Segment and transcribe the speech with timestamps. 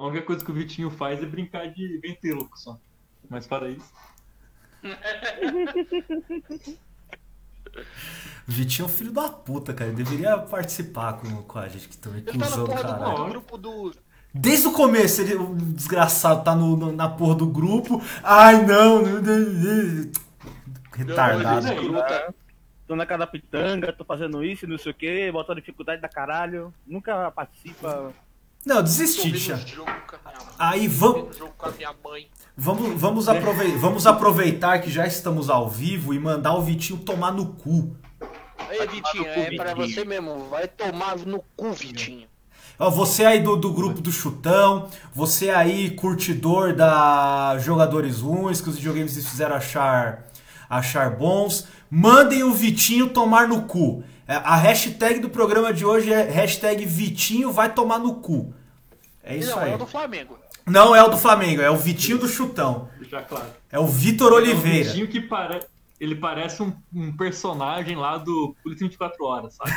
[0.00, 2.78] A única coisa que o Vitinho faz é brincar de ventríloco só.
[3.28, 3.92] Mas para isso.
[8.46, 9.90] Vitinho é um filho da puta, cara.
[9.90, 13.92] Ele deveria participar com, com a gente que também tá cuzão do grupo do.
[14.32, 18.00] Desde o começo, ele, o desgraçado tá no, no- na porra do grupo.
[18.22, 19.02] Ai, não.
[20.94, 21.66] Retardado.
[21.66, 22.32] Não, ele- É,
[22.86, 26.08] Tô na casa da pitanga, tô fazendo isso, não sei o que, botando dificuldade da
[26.08, 26.74] caralho.
[26.86, 28.12] Nunca participa.
[28.64, 29.64] Não, desisti, mãe.
[30.58, 32.28] Aí vamos, vendo jogo com a minha mãe.
[32.56, 37.32] vamos, vamos, aprove- vamos aproveitar que já estamos ao vivo e mandar o Vitinho tomar
[37.32, 37.96] no cu.
[38.70, 39.94] Ei, Vitinho, é pra Vitinho.
[39.94, 40.48] você mesmo.
[40.50, 42.28] Vai tomar no cu, Vitinho.
[42.78, 48.76] Você aí do, do grupo do Chutão, você aí curtidor da Jogadores Ruins, que os
[48.76, 50.26] videogames fizeram achar,
[50.68, 54.02] achar bons, mandem o Vitinho tomar no cu.
[54.30, 58.54] É, A hashtag do programa de hoje é hashtag Vitinho vai tomar no cu.
[59.24, 59.72] É isso não, aí.
[59.72, 60.38] é o do Flamengo.
[60.64, 62.88] Não é o do Flamengo, é o Vitinho do Chutão.
[63.10, 63.48] Já claro.
[63.72, 64.84] É o Vitor É Oliveira.
[64.84, 65.58] Vitinho que pare...
[65.98, 69.72] Ele parece um, um personagem lá do Polícia 24 Horas, sabe?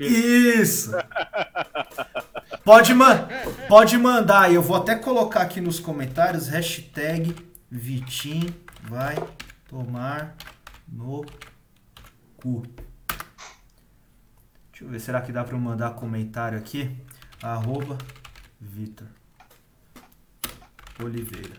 [0.00, 0.90] É Isso.
[2.64, 3.28] Pode, man
[3.68, 4.56] pode mandar aí.
[4.56, 6.48] Eu vou até colocar aqui nos comentários.
[6.48, 7.34] Hashtag
[7.70, 8.52] Vitinho
[8.82, 9.14] vai
[9.68, 10.36] tomar
[10.86, 11.24] no
[12.36, 12.64] cu.
[14.78, 15.00] Deixa eu ver.
[15.00, 16.96] Será que dá pra eu mandar comentário aqui?
[17.42, 17.98] Arroba
[18.60, 19.08] Vitor
[21.02, 21.56] Oliveira.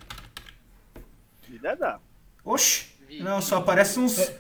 [1.49, 1.99] Deve dar.
[2.45, 2.87] Oxi.
[3.19, 4.31] Não, só aparece uns...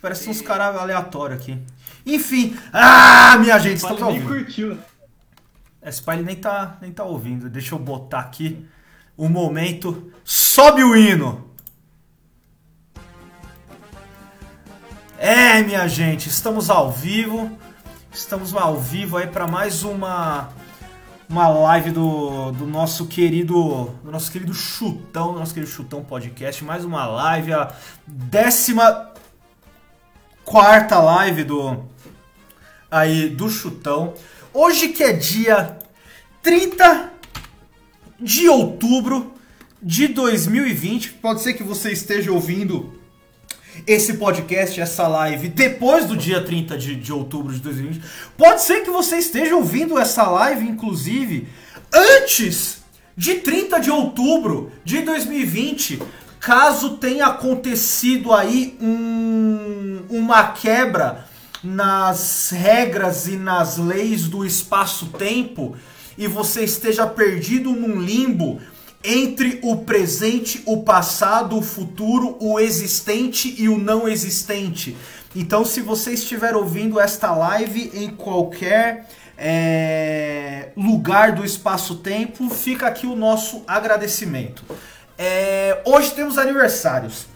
[0.00, 1.62] Parece uns caras aleatórios aqui.
[2.04, 2.58] Enfim.
[2.72, 4.28] Ah, minha gente, estamos ao vivo.
[4.28, 4.82] curtiu, né?
[5.82, 7.48] Esse pai ele nem tá, nem tá ouvindo.
[7.48, 8.66] Deixa eu botar aqui
[9.16, 10.12] o momento.
[10.24, 11.48] Sobe o hino!
[15.18, 17.56] É, minha gente, estamos ao vivo.
[18.16, 20.48] Estamos ao vivo aí para mais uma
[21.28, 26.64] uma live do, do nosso querido do nosso querido Chutão, do nosso querido Chutão Podcast,
[26.64, 27.74] mais uma live, a
[28.06, 29.12] décima
[30.46, 31.84] quarta live do
[32.90, 34.14] aí do Chutão.
[34.52, 35.78] Hoje que é dia
[36.42, 37.12] 30
[38.18, 39.34] de outubro
[39.82, 41.12] de 2020.
[41.12, 42.95] Pode ser que você esteja ouvindo
[43.86, 48.02] esse podcast, essa live, depois do dia 30 de, de outubro de 2020.
[48.36, 51.48] Pode ser que você esteja ouvindo essa live, inclusive,
[51.92, 52.84] antes
[53.16, 56.02] de 30 de outubro de 2020.
[56.38, 61.26] Caso tenha acontecido aí um, uma quebra
[61.62, 65.74] nas regras e nas leis do espaço-tempo
[66.16, 68.60] e você esteja perdido num limbo
[69.06, 74.96] entre o presente, o passado, o futuro, o existente e o não existente.
[75.34, 79.06] Então, se você estiver ouvindo esta live em qualquer
[79.38, 84.64] é, lugar do espaço-tempo, fica aqui o nosso agradecimento.
[85.16, 87.26] É, hoje temos aniversários.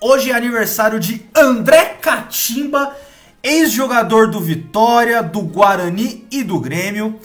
[0.00, 2.94] Hoje é aniversário de André Catimba,
[3.42, 7.18] ex-jogador do Vitória, do Guarani e do Grêmio.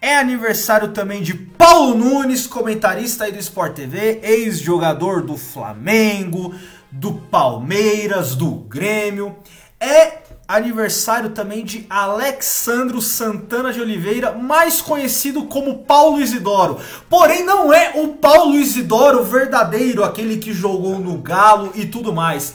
[0.00, 6.54] É aniversário também de Paulo Nunes, comentarista aí do Sport TV, ex-jogador do Flamengo,
[6.90, 9.34] do Palmeiras, do Grêmio.
[9.80, 16.78] É aniversário também de Alexandro Santana de Oliveira, mais conhecido como Paulo Isidoro.
[17.08, 22.54] Porém, não é o Paulo Isidoro verdadeiro, aquele que jogou no Galo e tudo mais.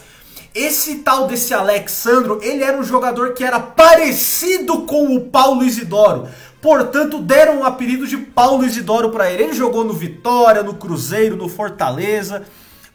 [0.53, 6.27] Esse tal desse Alexandro, ele era um jogador que era parecido com o Paulo Isidoro.
[6.61, 9.43] Portanto, deram o apelido de Paulo Isidoro para ele.
[9.43, 12.43] Ele jogou no Vitória, no Cruzeiro, no Fortaleza.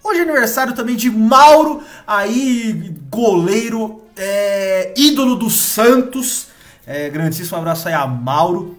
[0.04, 6.46] Hoje é aniversário também de Mauro, aí goleiro, é, ídolo do Santos.
[6.86, 8.78] É, grandíssimo abraço aí a Mauro.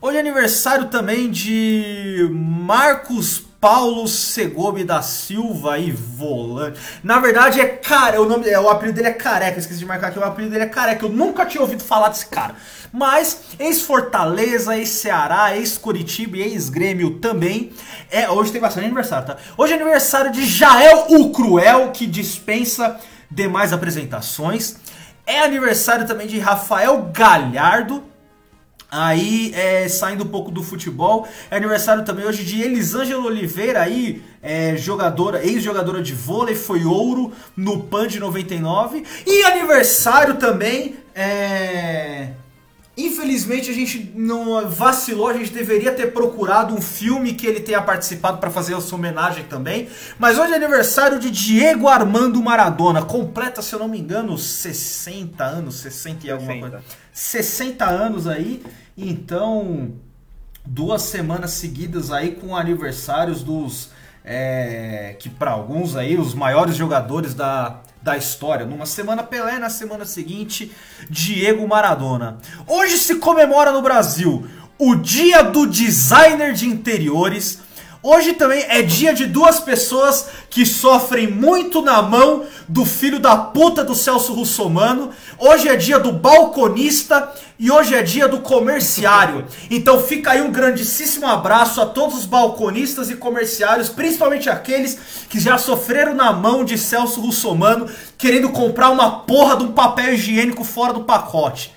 [0.00, 6.78] Hoje é aniversário também de Marcos Paulo Segobe da Silva aí, volante.
[7.02, 10.08] Na verdade é cara, o nome, é, o apelido dele é Careca, esqueci de marcar
[10.08, 11.04] aqui, o apelido dele é Careca.
[11.04, 12.54] Eu nunca tinha ouvido falar desse cara.
[12.92, 17.72] Mas ex-Fortaleza, ex-Ceará, ex-Curitiba e ex-Grêmio também.
[18.10, 19.36] É, hoje tem bastante aniversário, tá?
[19.56, 22.98] Hoje é aniversário de Jael o Cruel, que dispensa
[23.30, 24.76] demais apresentações.
[25.26, 28.04] É aniversário também de Rafael Galhardo,
[28.98, 34.22] Aí, é, saindo um pouco do futebol, é aniversário também hoje de Elisângela Oliveira, aí,
[34.42, 39.04] é, jogadora, ex-jogadora de vôlei, foi ouro no PAN de 99.
[39.26, 42.28] E aniversário também, é,
[42.96, 47.82] Infelizmente a gente não vacilou, a gente deveria ter procurado um filme que ele tenha
[47.82, 49.86] participado para fazer essa homenagem também.
[50.18, 55.44] Mas hoje é aniversário de Diego Armando Maradona, completa, se eu não me engano, 60
[55.44, 56.70] anos, 60 e alguma 60.
[56.70, 56.84] coisa.
[57.12, 58.62] 60 anos aí,
[58.96, 59.92] então
[60.64, 63.90] duas semanas seguidas aí com aniversários dos
[64.24, 68.66] é, que para alguns aí os maiores jogadores da, da história.
[68.66, 70.72] Numa semana Pelé, na semana seguinte
[71.08, 72.38] Diego Maradona.
[72.66, 74.48] Hoje se comemora no Brasil
[74.78, 77.60] o Dia do Designer de Interiores.
[78.08, 83.36] Hoje também é dia de duas pessoas que sofrem muito na mão do filho da
[83.36, 85.10] puta do Celso Russomano.
[85.36, 89.44] Hoje é dia do balconista e hoje é dia do comerciário.
[89.68, 95.40] Então fica aí um grandíssimo abraço a todos os balconistas e comerciários, principalmente aqueles que
[95.40, 100.62] já sofreram na mão de Celso Russomano, querendo comprar uma porra de um papel higiênico
[100.62, 101.74] fora do pacote.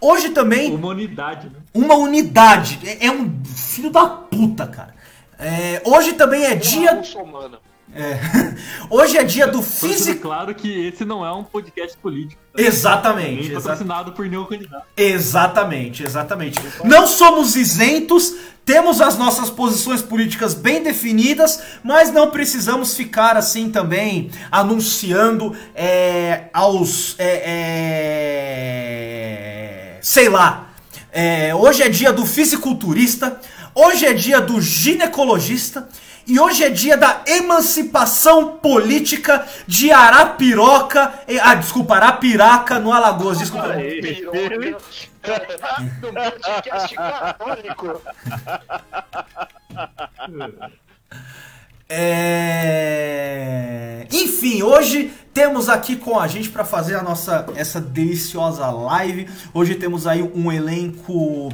[0.00, 1.60] Hoje também Uma unidade, né?
[1.72, 2.80] uma unidade.
[2.84, 4.98] É, é um filho da puta, cara.
[5.40, 6.94] É, hoje também é dia.
[6.94, 7.58] Muçulmana.
[7.94, 8.18] é,
[8.90, 10.20] hoje é dia do físico.
[10.22, 12.40] claro que esse não é um podcast político.
[12.54, 12.62] tá?
[12.62, 14.84] Exatamente, Nem exa- patrocinado por nenhum candidato.
[14.96, 16.60] exatamente, exatamente.
[16.84, 23.70] Não somos isentos, temos as nossas posições políticas bem definidas, mas não precisamos ficar assim
[23.70, 27.16] também anunciando é, aos.
[27.18, 27.42] é,
[28.70, 30.66] é, sei lá.
[31.12, 33.40] É, hoje é dia do fisiculturista,
[33.80, 35.88] hoje é dia do ginecologista
[36.26, 41.12] e hoje é dia da emancipação política de Arapiroca.
[41.26, 43.38] e- Ah, desculpa, Arapiraca no Alagoas.
[43.38, 43.68] Desculpa.
[46.00, 46.94] Podcast.
[51.92, 54.06] É...
[54.12, 59.28] Enfim, hoje temos aqui com a gente para fazer a nossa essa deliciosa live.
[59.52, 61.48] Hoje temos aí um elenco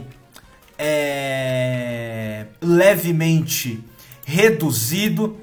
[0.78, 3.82] é, levemente
[4.24, 5.38] reduzido.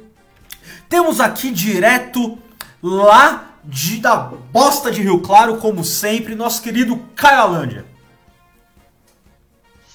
[0.89, 2.37] Temos aqui direto
[2.81, 7.85] lá de, da bosta de Rio Claro, como sempre, nosso querido Caio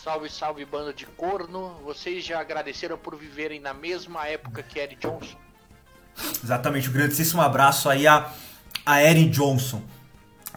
[0.03, 1.75] Salve, salve, banda de corno.
[1.85, 5.37] Vocês já agradeceram por viverem na mesma época que Eric Johnson?
[6.43, 8.33] Exatamente, um grandíssimo abraço aí a,
[8.87, 9.83] a Erin Johnson.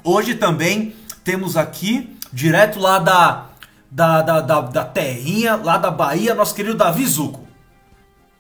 [0.04, 3.51] Hoje também temos aqui, direto lá da,
[3.92, 7.46] da, da, da, da terrinha, lá da Bahia, nosso querido Davi Zuco.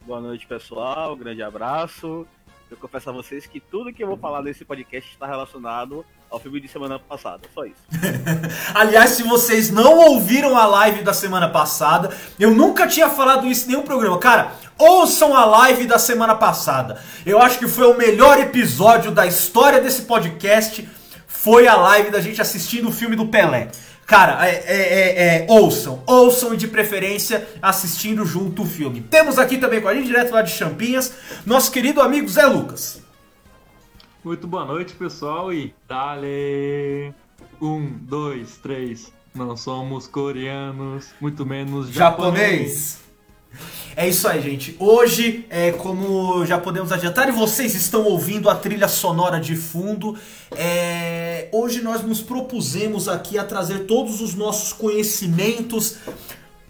[0.08, 1.13] Boa noite, pessoal.
[1.17, 2.25] Grande abraço.
[2.70, 6.39] Eu confesso a vocês que tudo que eu vou falar nesse podcast está relacionado ao
[6.39, 7.41] filme de semana passada.
[7.53, 7.75] Só isso.
[8.74, 13.65] Aliás, se vocês não ouviram a live da semana passada, eu nunca tinha falado isso
[13.65, 14.17] em nenhum programa.
[14.20, 17.01] Cara, ouçam a live da semana passada.
[17.25, 20.88] Eu acho que foi o melhor episódio da história desse podcast.
[21.27, 23.70] Foi a live da gente assistindo o filme do Pelé.
[24.12, 29.00] Cara, é, é, é, é, ouçam, ouçam e de preferência assistindo junto o filme.
[29.00, 31.13] Temos aqui também com a gente, direto lá de Champinhas,
[31.46, 33.01] nosso querido amigo Zé Lucas.
[34.22, 37.13] Muito boa noite, pessoal, e dale!
[37.62, 39.13] Um, dois, três.
[39.34, 42.41] Não somos coreanos, muito menos japonês.
[42.41, 43.00] japonês.
[43.96, 44.75] É isso aí, gente.
[44.79, 50.17] Hoje, é, como já podemos adiantar, e vocês estão ouvindo a trilha sonora de fundo,
[50.51, 55.98] é, hoje nós nos propusemos aqui a trazer todos os nossos conhecimentos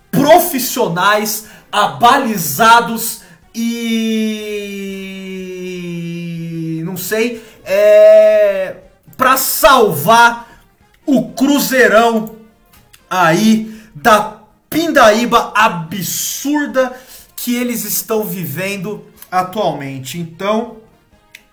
[0.09, 3.21] profissionais, abalizados
[3.53, 4.41] e.
[6.83, 8.77] não sei, é,
[9.15, 10.63] para salvar
[11.05, 12.35] o Cruzeirão
[13.09, 14.40] aí da
[14.71, 16.97] pindaíba absurda
[17.35, 20.17] que eles estão vivendo atualmente.
[20.17, 20.77] Então,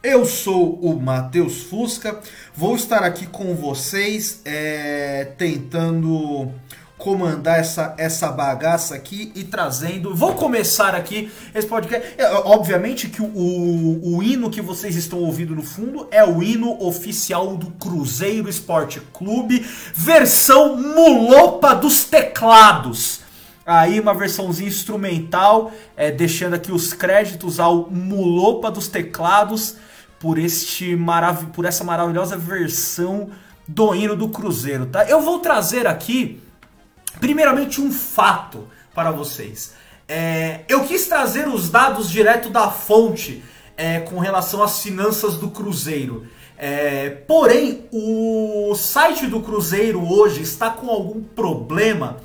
[0.02, 2.20] eu sou o Matheus Fusca,
[2.54, 6.52] vou estar aqui com vocês é, tentando
[6.99, 10.14] comandar essa, essa bagaça aqui e trazendo.
[10.14, 12.14] Vou começar aqui esse podcast.
[12.19, 16.76] É, obviamente que o, o, hino que vocês estão ouvindo no fundo é o hino
[16.85, 19.64] oficial do Cruzeiro Esporte Clube,
[19.95, 23.21] versão mulopa dos teclados.
[23.64, 29.76] Aí uma versãozinha instrumental, é, deixando aqui os créditos ao Mulopa dos Teclados
[30.19, 33.28] por este marav por essa maravilhosa versão
[33.69, 35.05] do hino do Cruzeiro, tá?
[35.05, 36.40] Eu vou trazer aqui
[37.20, 39.75] primeiramente um fato para vocês.
[40.08, 43.44] É, eu quis trazer os dados direto da fonte
[43.76, 46.26] é, com relação às finanças do Cruzeiro.
[46.56, 52.16] É, porém, o site do Cruzeiro hoje está com algum problema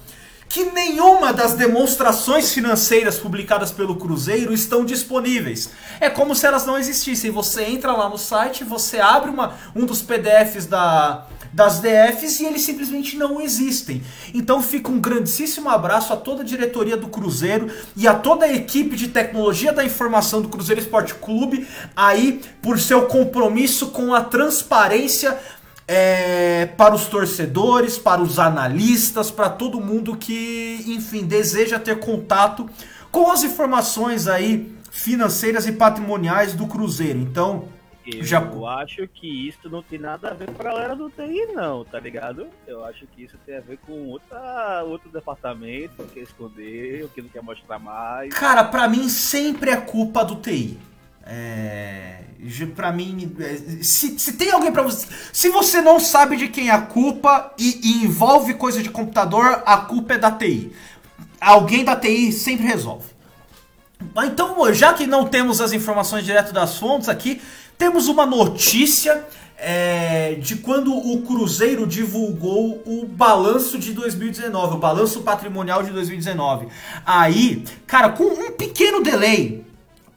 [0.53, 5.71] que nenhuma das demonstrações financeiras publicadas pelo Cruzeiro estão disponíveis.
[5.99, 7.31] É como se elas não existissem.
[7.31, 12.45] Você entra lá no site, você abre uma, um dos PDFs da, das DFs e
[12.45, 14.01] eles simplesmente não existem.
[14.33, 18.53] Então fica um grandíssimo abraço a toda a diretoria do Cruzeiro e a toda a
[18.53, 24.21] equipe de tecnologia da informação do Cruzeiro Esporte Clube aí por seu compromisso com a
[24.21, 25.37] transparência
[25.87, 32.69] é, para os torcedores, para os analistas, para todo mundo que, enfim, deseja ter contato
[33.11, 37.19] com as informações aí financeiras e patrimoniais do Cruzeiro.
[37.19, 37.67] Então,
[38.05, 38.43] Eu Já-
[38.81, 41.99] acho que isso não tem nada a ver com a galera do TI, não, tá
[41.99, 42.47] ligado?
[42.67, 47.21] Eu acho que isso tem a ver com outra, outro departamento que quer esconder, que
[47.21, 48.33] não quer mostrar mais.
[48.33, 50.77] cara, pra mim sempre é culpa do TI.
[51.25, 52.23] É,
[52.75, 56.67] pra mim, é, se, se tem alguém pra você, se você não sabe de quem
[56.67, 60.73] é a culpa e, e envolve coisa de computador, a culpa é da TI.
[61.39, 63.05] Alguém da TI sempre resolve.
[64.25, 67.41] Então, já que não temos as informações direto das fontes aqui,
[67.77, 69.25] temos uma notícia
[69.57, 76.67] é, de quando o Cruzeiro divulgou o balanço de 2019, o balanço patrimonial de 2019.
[77.05, 79.65] Aí, cara, com um pequeno delay,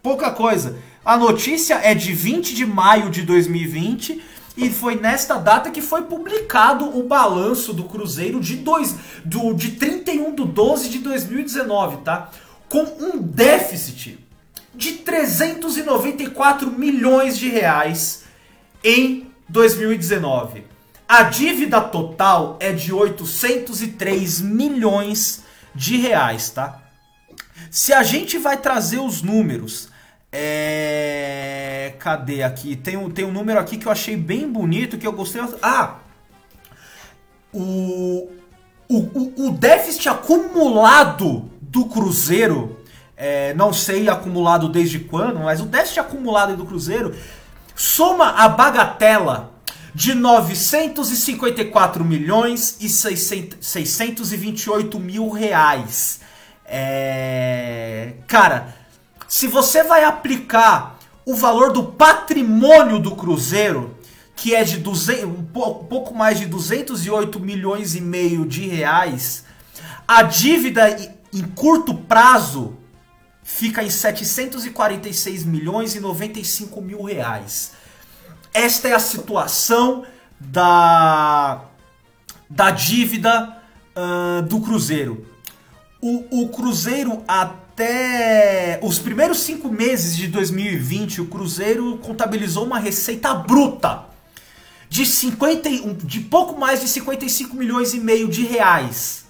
[0.02, 0.76] pouca coisa.
[1.04, 4.20] A notícia é de 20 de maio de 2020
[4.56, 9.72] e foi nesta data que foi publicado o balanço do Cruzeiro de, dois, do, de
[9.72, 12.30] 31 de 12 de 2019, tá?
[12.68, 14.25] Com um déficit
[14.76, 18.24] de 394 milhões de reais
[18.84, 20.64] em 2019.
[21.08, 26.82] A dívida total é de 803 milhões de reais, tá?
[27.70, 29.88] Se a gente vai trazer os números,
[30.32, 31.94] é...
[31.98, 32.76] cadê aqui?
[32.76, 35.42] Tem um, tem um número aqui que eu achei bem bonito, que eu gostei.
[35.62, 35.96] Ah!
[37.52, 38.28] O,
[38.88, 42.75] o, o, o déficit acumulado do Cruzeiro,
[43.16, 47.14] é, não sei acumulado desde quando, mas o déficit acumulado do Cruzeiro
[47.74, 49.52] soma a bagatela
[49.94, 56.20] de 954 milhões e 600 628 mil reais.
[56.66, 58.14] É...
[58.26, 58.74] Cara,
[59.26, 63.96] se você vai aplicar o valor do patrimônio do Cruzeiro,
[64.34, 69.44] que é de 200, um po- pouco mais de 208 milhões e meio de reais,
[70.06, 70.94] a dívida
[71.32, 72.76] em curto prazo
[73.46, 77.70] fica em 746 milhões e 95 mil reais.
[78.52, 80.04] Esta é a situação
[80.40, 81.62] da,
[82.50, 83.56] da dívida
[83.94, 85.24] ah, do Cruzeiro.
[86.02, 93.32] O, o Cruzeiro até os primeiros cinco meses de 2020, o Cruzeiro contabilizou uma receita
[93.32, 94.06] bruta
[94.88, 99.24] de 50, e- um- de pouco mais de 55 milhões e meio de reais.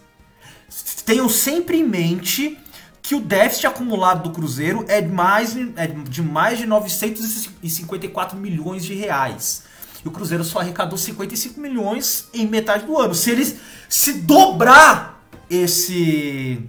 [1.04, 2.58] Tenham sempre em mente
[3.06, 8.84] que o déficit acumulado do Cruzeiro é de mais, é de mais de 954 milhões
[8.84, 9.62] de reais.
[10.04, 13.14] E o Cruzeiro só arrecadou 55 milhões em metade do ano.
[13.14, 16.68] Se eles se dobrar esse,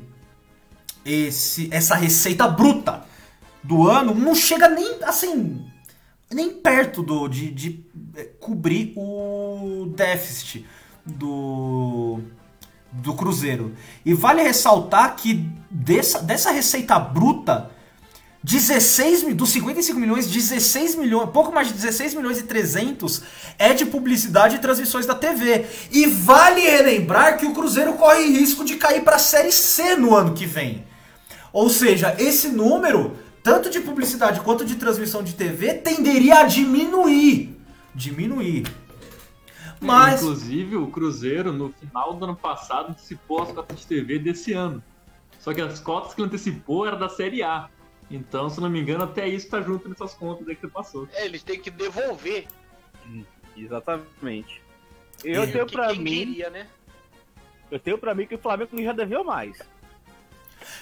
[1.04, 3.04] esse essa receita bruta
[3.64, 5.66] do ano, não chega nem assim
[6.32, 7.84] nem perto do, de, de
[8.16, 10.68] eh, cobrir o déficit
[11.04, 12.20] do,
[13.02, 13.74] do Cruzeiro.
[14.06, 17.70] E vale ressaltar que dessa, dessa receita bruta,
[18.44, 23.22] 16 mi- dos 55 milhões, 16 milhões, pouco mais de 16 milhões e 300
[23.58, 25.66] é de publicidade e transmissões da TV.
[25.92, 30.16] E vale relembrar que o Cruzeiro corre risco de cair para a Série C no
[30.16, 30.86] ano que vem.
[31.52, 37.58] Ou seja, esse número, tanto de publicidade quanto de transmissão de TV, tenderia a diminuir.
[37.94, 38.66] Diminuir.
[39.80, 40.22] Mas.
[40.22, 44.84] Inclusive, o Cruzeiro, no final do ano passado, antecipou as cotas de TV desse ano.
[45.40, 47.70] Só que as cotas que ele antecipou eram da Série A.
[48.10, 51.08] Então, se não me engano, até isso tá junto nessas contas aí que você passou.
[51.14, 52.48] É, eles têm que devolver.
[53.56, 54.62] Exatamente.
[55.24, 55.48] Eu É.
[55.48, 56.68] tenho que pra quem mim, diria, né?
[57.72, 59.58] eu tenho para mim que o Flamengo já deveu mais.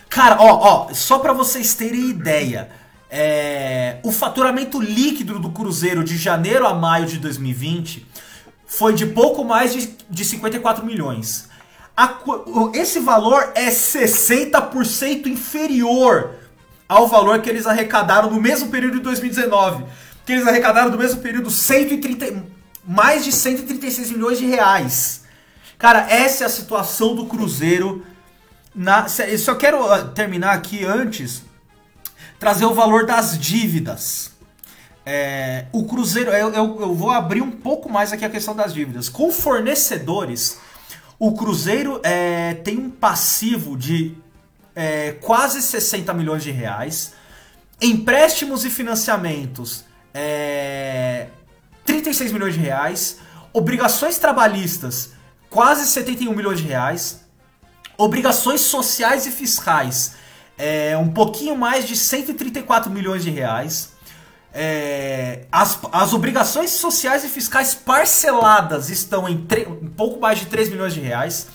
[0.10, 2.70] Cara, ó, ó, só pra vocês terem ideia,
[3.10, 8.06] é, o faturamento líquido do Cruzeiro de janeiro a maio de 2020
[8.78, 11.50] foi de pouco mais de, de 54 milhões.
[11.96, 12.20] A
[12.74, 16.36] esse valor é 60% inferior
[16.88, 19.86] ao valor que eles arrecadaram no mesmo período de 2019.
[20.26, 22.44] Que eles arrecadaram no mesmo período 130,
[22.86, 25.24] mais de 136 milhões de reais.
[25.78, 28.06] Cara, essa é a situação do Cruzeiro
[28.74, 31.44] na, só quero ah, terminar aqui antes
[32.38, 34.35] trazer o valor das dívidas.
[35.06, 38.74] É, o Cruzeiro, eu, eu, eu vou abrir um pouco mais aqui a questão das
[38.74, 39.08] dívidas.
[39.08, 40.58] Com fornecedores,
[41.20, 44.18] o Cruzeiro é, tem um passivo de
[44.76, 47.14] é, quase 60 milhões de reais.
[47.82, 51.28] Empréstimos e financiamentos, é,
[51.86, 53.20] 36 milhões de reais.
[53.54, 55.12] Obrigações trabalhistas,
[55.50, 57.26] quase 71 milhões de reais
[57.98, 60.16] obrigações sociais e fiscais,
[60.58, 63.94] é, um pouquinho mais de 134 milhões de reais.
[64.58, 70.70] É, as, as obrigações sociais e fiscais parceladas estão em um pouco mais de 3
[70.70, 71.48] milhões de reais.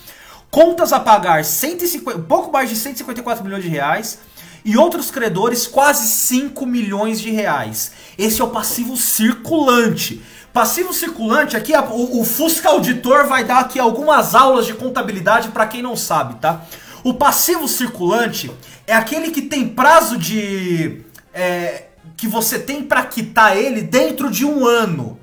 [0.50, 4.18] Contas a pagar 150, um pouco mais de 154 milhões de reais.
[4.62, 7.92] E outros credores quase 5 milhões de reais.
[8.18, 10.22] Esse é o passivo circulante.
[10.52, 15.66] Passivo circulante, aqui o, o Fusca Auditor vai dar aqui algumas aulas de contabilidade para
[15.66, 16.66] quem não sabe, tá?
[17.02, 18.50] O passivo circulante
[18.86, 21.00] é aquele que tem prazo de.
[21.32, 21.84] é,
[22.20, 25.18] que você tem para quitar ele dentro de um ano.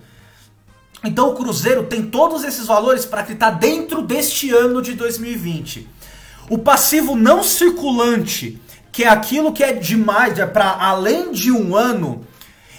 [1.03, 5.87] Então o Cruzeiro tem todos esses valores para quitar dentro deste ano de 2020.
[6.49, 8.59] O passivo não circulante,
[8.91, 12.25] que é aquilo que é demais, é para além de um ano,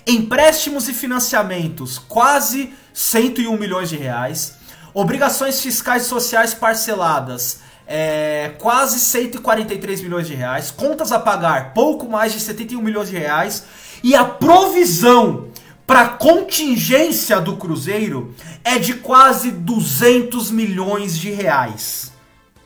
[0.05, 4.55] empréstimos e financiamentos, quase 101 milhões de reais.
[4.93, 10.73] Obrigações fiscais e sociais parceladas, é, quase 143 milhões de reais.
[10.73, 13.63] Contas a pagar, pouco mais de 71 milhões de reais.
[14.03, 15.51] E a provisão
[15.87, 22.13] para contingência do Cruzeiro é de quase 200 milhões de reais.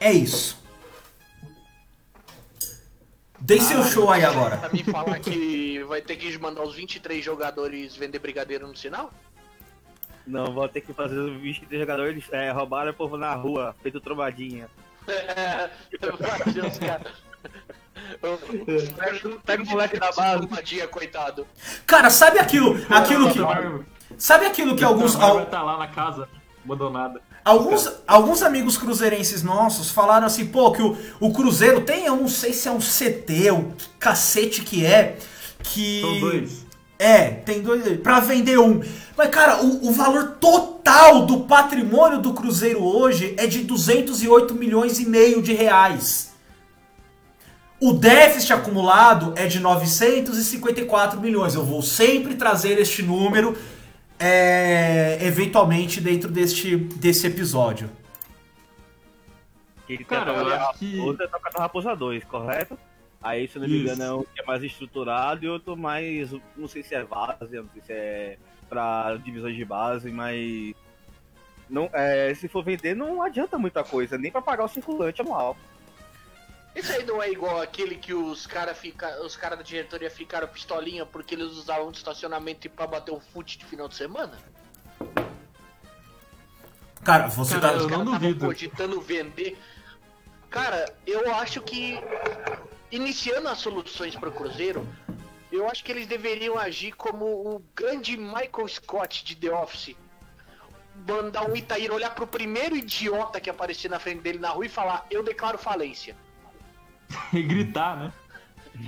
[0.00, 0.60] É isso.
[3.40, 4.56] Dei seu show aí agora.
[4.56, 9.12] Pra me falar que vai ter que mandar os 23 jogadores vender brigadeiro no sinal?
[10.26, 14.00] Não, vou ter que fazer os 23 jogadores é, roubaram o povo na rua, feito
[14.00, 14.68] trombadinha.
[16.78, 17.31] Caras.
[18.22, 20.46] Pega- pega o moleque da base.
[20.64, 21.46] Dia, coitado.
[21.86, 23.80] Cara, sabe aquilo, aquilo que, Vai
[24.16, 26.28] sabe aquilo que alguns al- estar lá na casa,
[26.64, 27.20] abandonada.
[27.44, 32.28] Alguns, alguns amigos cruzeirenses nossos falaram assim, pô, que o, o Cruzeiro tem, eu não
[32.28, 35.18] sei se é um CT, o que cacete que é,
[35.64, 36.00] que...
[36.00, 36.62] São dois.
[37.00, 38.80] É, tem dois, pra vender um.
[39.16, 45.00] Mas, cara, o, o valor total do patrimônio do Cruzeiro hoje é de 208 milhões
[45.00, 46.31] e meio de reais.
[47.84, 51.56] O déficit acumulado é de 954 milhões.
[51.56, 53.58] Eu vou sempre trazer este número,
[54.20, 57.90] é, eventualmente, dentro deste, desse episódio.
[59.84, 62.78] Que Cara, eu acho que- Outra é Toca da Raposa 2, correto?
[63.20, 63.84] Aí, se eu não me Isso.
[63.94, 66.30] engano, é um que é mais estruturado e outro mais.
[66.56, 70.72] Não sei se é base, não sei se é pra divisões de base, mas.
[71.68, 75.56] Não, é, se for vender, não adianta muita coisa, nem pra pagar o circulante anual.
[76.74, 80.48] Esse aí não é igual aquele que os caras fica, os cara da diretoria ficaram
[80.48, 84.38] pistolinha porque eles usavam de estacionamento pra bater um fute de final de semana?
[87.04, 87.82] Cara, você Cara, tá.
[87.82, 88.46] eu não duvido.
[88.46, 89.58] cogitando vender.
[90.48, 91.98] Cara, eu acho que
[92.90, 94.86] iniciando as soluções para o Cruzeiro,
[95.50, 99.96] eu acho que eles deveriam agir como o grande Michael Scott de The Office.
[101.08, 104.68] Mandar um Itaíra olhar pro primeiro idiota que aparecer na frente dele na rua e
[104.68, 106.14] falar: Eu declaro falência.
[107.32, 108.12] E gritar, né?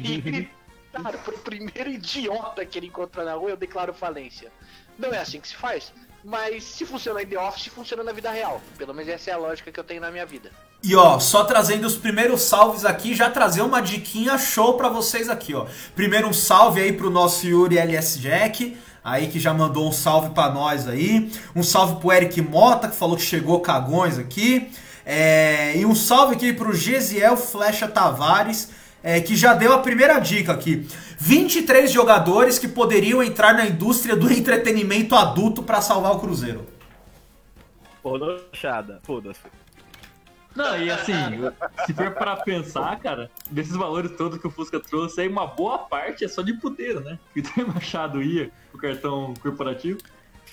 [0.02, 4.52] E gritar pro primeiro idiota que ele encontrar na rua: Eu declaro falência.
[4.98, 5.92] Não é assim que se faz,
[6.24, 8.60] mas se funciona em The Office, funciona na vida real.
[8.78, 10.50] Pelo menos essa é a lógica que eu tenho na minha vida.
[10.82, 15.28] E ó, só trazendo os primeiros salves aqui, já trazer uma diquinha show pra vocês
[15.28, 15.66] aqui, ó.
[15.94, 20.30] Primeiro um salve aí pro nosso Yuri LS Jack, aí que já mandou um salve
[20.30, 21.30] pra nós aí.
[21.56, 24.70] Um salve pro Eric Mota, que falou que chegou cagões aqui.
[25.04, 28.70] É, e um salve aqui pro Gesiel Flecha Tavares,
[29.02, 30.86] é, que já deu a primeira dica aqui.
[31.18, 36.66] 23 jogadores que poderiam entrar na indústria do entretenimento adulto pra salvar o Cruzeiro.
[38.02, 39.40] Pornochada, foda-se.
[40.54, 41.12] Não, e assim,
[41.84, 45.78] se for pra pensar, cara, desses valores todos que o Fusca trouxe, aí uma boa
[45.78, 47.18] parte é só de puteiro, né?
[47.32, 49.98] Que o Machado ia o cartão corporativo.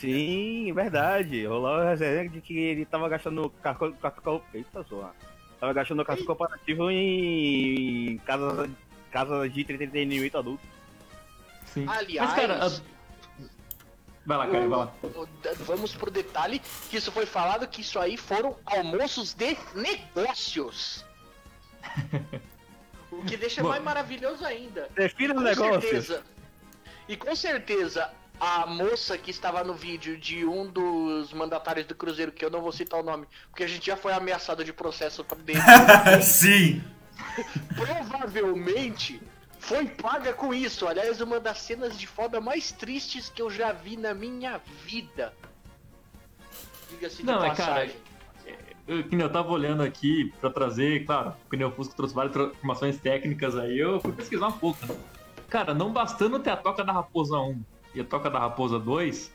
[0.01, 1.45] Sim, verdade.
[1.45, 3.91] Rolou a resenha de que ele tava gastando cartão.
[3.93, 5.13] cartão eita, zoa.
[5.59, 8.67] Tava gastando cartão corporativo em casa,
[9.11, 10.63] casa de entretenimento adulto.
[11.67, 11.85] Sim.
[11.87, 12.81] Aliás, Mas, cara, a-
[14.25, 14.93] vai lá, cara, vai lá.
[15.03, 15.27] o-
[15.65, 16.59] vamos pro detalhe
[16.89, 21.05] que isso foi falado que isso aí foram almoços de negócios.
[23.11, 23.69] o que deixa Bom.
[23.69, 24.89] mais maravilhoso ainda.
[24.95, 25.81] Defina o Com negócio.
[25.81, 26.23] certeza.
[27.07, 28.11] E com certeza
[28.41, 32.59] a moça que estava no vídeo de um dos mandatários do Cruzeiro, que eu não
[32.59, 35.59] vou citar o nome, porque a gente já foi ameaçado de processo pra dele.
[36.23, 36.83] Sim!
[37.75, 39.21] provavelmente
[39.59, 40.87] foi paga com isso.
[40.87, 45.31] Aliás, uma das cenas de foda mais tristes que eu já vi na minha vida.
[46.89, 47.95] Diga-se de Não, é, cara, passagem.
[48.87, 52.35] Eu, que nem eu tava olhando aqui pra trazer, claro, o Pneu Fusco trouxe várias
[52.35, 54.97] informações técnicas aí, eu fui pesquisar um pouco, né?
[55.47, 59.31] Cara, não bastando ter a Toca da Raposa 1 e a Toca da Raposa 2,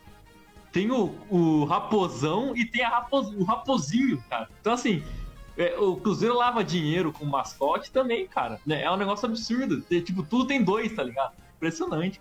[0.72, 4.48] tem o, o Raposão e tem a Rapos, o Raposinho, cara.
[4.60, 5.02] Então, assim,
[5.56, 8.60] é, o Cruzeiro lava dinheiro com mascote também, cara.
[8.66, 8.82] né?
[8.82, 9.80] É um negócio absurdo.
[9.80, 11.32] Tipo, tudo tem dois, tá ligado?
[11.56, 12.20] Impressionante.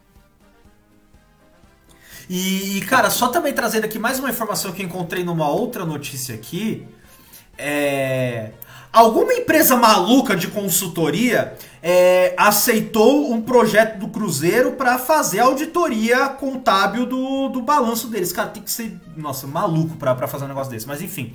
[2.30, 6.88] E, cara, só também trazendo aqui mais uma informação que encontrei numa outra notícia aqui.
[7.58, 8.54] É.
[8.96, 11.54] Alguma empresa maluca de consultoria
[11.84, 18.32] é, aceitou um projeto do Cruzeiro para fazer auditoria contábil do, do balanço deles.
[18.32, 20.88] Cara, tem que ser, nossa, maluco para fazer um negócio desse.
[20.88, 21.34] Mas enfim.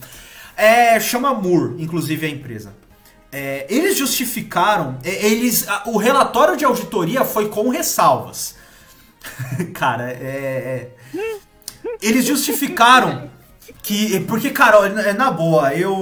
[0.57, 2.73] É, chama Moore, inclusive, a empresa.
[3.31, 4.96] É, eles justificaram.
[5.05, 8.55] é, Eles, o relatório de auditoria foi com ressalvas.
[9.75, 11.31] Cara, é, é-
[12.01, 13.31] Eles justificaram
[13.83, 14.21] que.
[14.21, 15.95] Porque, cara, é na boa, eu.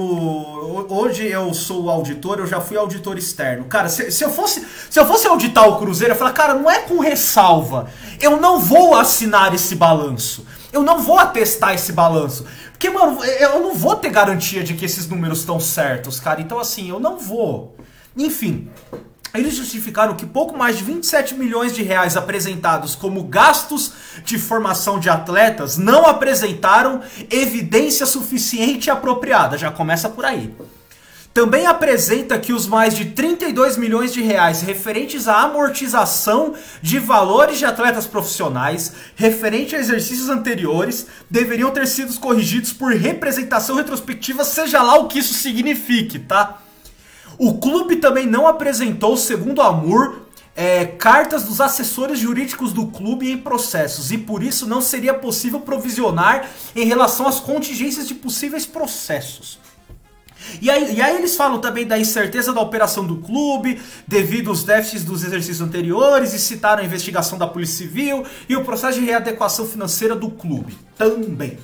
[0.89, 3.65] Hoje eu sou auditor, eu já fui auditor externo.
[3.65, 4.65] Cara, se, se eu fosse.
[4.89, 7.89] Se eu fosse auditar o Cruzeiro, eu ia falar, cara, não é com ressalva.
[8.19, 10.45] Eu não vou assinar esse balanço.
[10.71, 12.45] Eu não vou atestar esse balanço.
[12.71, 16.41] Porque, mano, eu não vou ter garantia de que esses números estão certos, cara.
[16.41, 17.75] Então, assim, eu não vou.
[18.15, 18.69] Enfim,
[19.33, 23.91] eles justificaram que pouco mais de 27 milhões de reais apresentados como gastos
[24.23, 29.57] de formação de atletas não apresentaram evidência suficiente e apropriada.
[29.57, 30.53] Já começa por aí.
[31.31, 37.59] Também apresenta que os mais de 32 milhões de reais referentes à amortização de valores
[37.59, 44.81] de atletas profissionais referente a exercícios anteriores deveriam ter sido corrigidos por representação retrospectiva, seja
[44.81, 46.61] lá o que isso signifique, tá?
[47.39, 50.17] O clube também não apresentou, segundo a Moore,
[50.53, 55.61] é, cartas dos assessores jurídicos do clube em processos e por isso não seria possível
[55.61, 59.57] provisionar em relação às contingências de possíveis processos.
[60.61, 64.65] E aí, e aí eles falam também da incerteza da operação do clube, devido aos
[64.65, 69.05] déficits dos exercícios anteriores, e citaram a investigação da Polícia Civil e o processo de
[69.05, 70.77] readequação financeira do clube.
[70.97, 71.57] Também.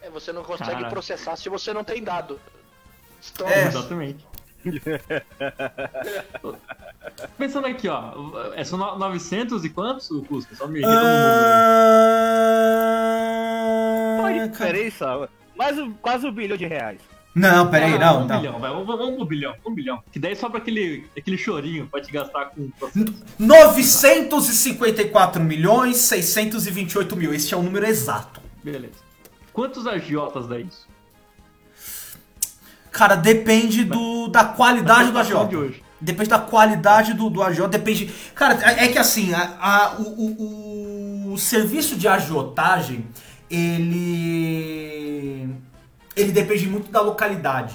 [0.00, 0.90] É, você não consegue Cara.
[0.90, 2.38] processar se você não tem dado.
[3.44, 3.66] É.
[3.68, 4.26] Exatamente.
[7.38, 8.12] Pensando aqui, ó.
[8.54, 10.54] É só no- 900 e quantos o custo?
[10.56, 11.16] Só me irrita no número.
[14.22, 14.72] Olha a Ah, cara.
[14.72, 15.28] diferença.
[15.56, 17.00] Mais um, quase um bilhão de reais.
[17.34, 18.38] Não, peraí, Ah, não, um não.
[18.40, 18.70] bilhão, vai.
[18.70, 20.02] Vamos, um bilhão, um bilhão.
[20.10, 23.12] Que daí sobra aquele, aquele chorinho pra te gastar com o processo.
[23.38, 27.34] 954 milhões 628 mil.
[27.34, 28.40] Esse é o número exato.
[28.64, 28.94] Beleza.
[29.52, 30.86] Quantos agiotas dá isso?
[32.96, 35.54] Cara, depende do, da qualidade do agiota.
[35.56, 35.82] hoje.
[36.00, 38.10] Depende da qualidade do, do agiota, depende...
[38.34, 40.02] Cara, é é que assim, a, a- o,
[41.28, 43.04] o- o serviço de agiotagem,
[43.50, 45.48] ele...
[46.16, 47.74] Ele depende muito da localidade.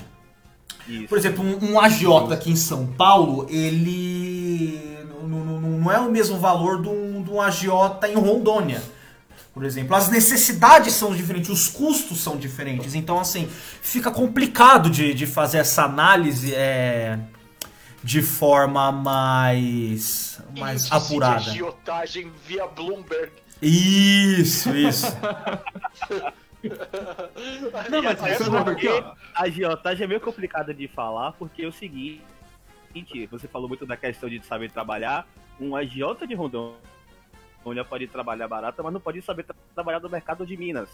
[0.88, 1.08] Isso.
[1.08, 6.00] Por exemplo, um, um agiota aqui em São Paulo, ele não, não- não- não é
[6.00, 8.82] o mesmo valor de um, de um agiota em Rondônia.
[9.54, 12.96] Por exemplo, as necessidades são diferentes, os custos são diferentes.
[12.96, 13.50] Então, assim,
[13.82, 17.20] fica complicado de, de fazer essa análise é,
[18.02, 21.42] de forma mais, mais índice apurada.
[21.42, 23.34] De agiotagem via Bloomberg.
[23.62, 25.08] Isso, isso.
[27.90, 28.36] Não, mas é
[28.72, 29.14] aqui, ó.
[29.36, 32.22] A agiotagem é meio complicada de falar, porque é o seguinte,
[33.30, 35.28] você falou muito da questão de saber trabalhar,
[35.60, 36.91] um agiota de Rondônia
[37.88, 40.90] pode trabalhar barata, mas não pode saber tra- trabalhar no mercado de Minas.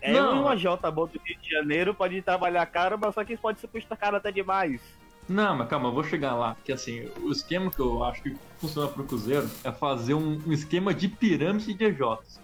[0.00, 0.42] É Não.
[0.44, 3.68] um agiota bom do Rio de Janeiro pode trabalhar caro, mas só que pode ser
[3.68, 4.80] custa caro até demais.
[5.28, 6.56] Não, mas calma, eu vou chegar lá.
[6.64, 10.52] Que assim, o esquema que eu acho que funciona pro Cruzeiro é fazer um, um
[10.52, 12.40] esquema de pirâmide de EJs.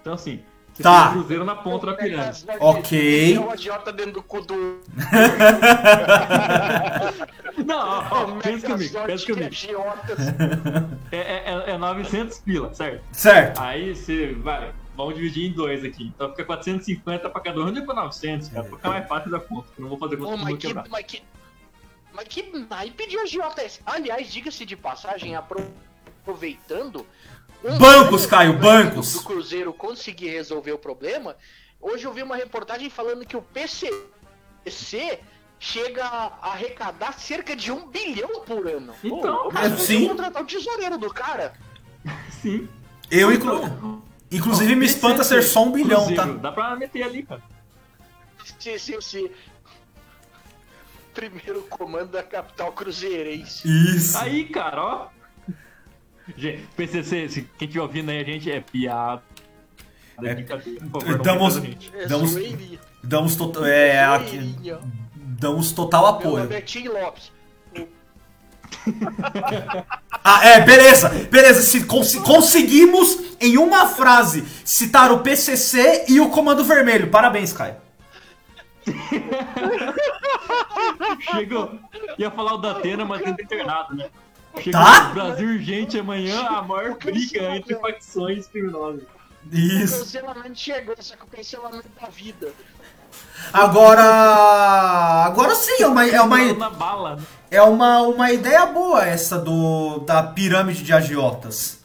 [0.00, 0.42] Então assim,
[0.76, 1.08] você Tá.
[1.08, 2.44] tem o Cruzeiro na ponta da pirâmide.
[2.60, 3.36] Ok.
[3.36, 4.80] É o agiota dentro do cu do.
[7.64, 7.78] Não,
[8.10, 9.54] ó, pensa comigo, pensa de comigo.
[11.10, 13.02] É, é, é 900 pila, certo?
[13.12, 13.60] certo.
[13.60, 16.12] Aí você vai, vamos dividir em dois aqui.
[16.14, 18.64] Então fica 450 pra cada um, onde é pra 900, cara?
[18.64, 19.68] Pra ficar mais fácil da conta.
[19.78, 20.84] Não vou fazer conta vou mas que, quebrar.
[20.90, 21.22] mas que.
[22.12, 23.80] Mas que naipe de agiota é esse?
[23.84, 25.70] Aliás, diga-se de passagem, apro-
[26.22, 27.06] aproveitando.
[27.64, 29.12] Um Bancos, ano Caio, bancos.
[29.14, 31.36] Do Cruzeiro conseguir resolver o problema.
[31.80, 35.20] Hoje eu vi uma reportagem falando que o PCC
[35.58, 38.94] chega a arrecadar cerca de um bilhão por ano.
[39.02, 40.06] Então, o cara é, sim.
[40.06, 41.54] contratar o tesoureiro do cara.
[42.42, 42.68] sim.
[43.10, 44.02] Eu, inclu...
[44.30, 46.22] inclusive, me espanta ser só um bilhão, tá?
[46.22, 47.42] Cruzeiro, Dá pra meter ali, cara.
[48.58, 49.30] Se, se, se...
[51.14, 53.66] Primeiro comando da capital cruzeirense.
[53.66, 54.18] Isso.
[54.18, 55.15] Aí, cara, ó.
[56.36, 59.22] Gente, PCC, se quem estiver ouvindo aí, a gente é piada.
[60.22, 60.34] É,
[60.90, 61.56] favor, não damos-.
[61.94, 62.78] É Damos- zoeirinha.
[63.04, 63.64] Damos, to...
[63.64, 64.54] é, aqui...
[65.14, 66.44] Damos total apoio.
[66.44, 67.32] nome é Tim Lopes.
[70.28, 71.62] Ah, é, beleza, beleza.
[71.62, 77.08] Se cons- conseguimos, em uma frase, citar o PCC e o Comando Vermelho.
[77.10, 77.76] Parabéns, Caio.
[81.30, 81.78] Chegou.
[82.18, 84.08] Ia falar o da Atena, mas do internado, né?
[84.60, 85.08] Chega Tá?
[85.08, 89.02] no Brasil urgente amanhã, a maior O briga entre facções criminosas.
[89.02, 89.98] O Isso.
[90.00, 92.52] cancelamento chegou, só que o cancelamento da vida.
[93.52, 94.02] Agora.
[95.24, 97.22] Agora sim, é uma, é uma, né?
[97.50, 101.84] é uma, uma ideia boa essa do da pirâmide de agiotas.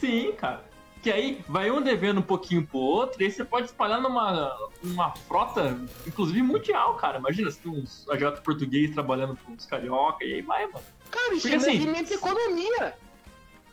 [0.00, 0.64] Sim, cara.
[1.02, 4.56] Que aí vai um devendo um pouquinho pro outro, e aí você pode espalhar numa
[4.82, 7.18] uma frota, inclusive mundial, cara.
[7.18, 10.84] Imagina se tem uns agiotas portugueses trabalhando com os carioca, e aí vai, mano.
[11.10, 12.94] Cara, isso Porque é assim- movimento economia.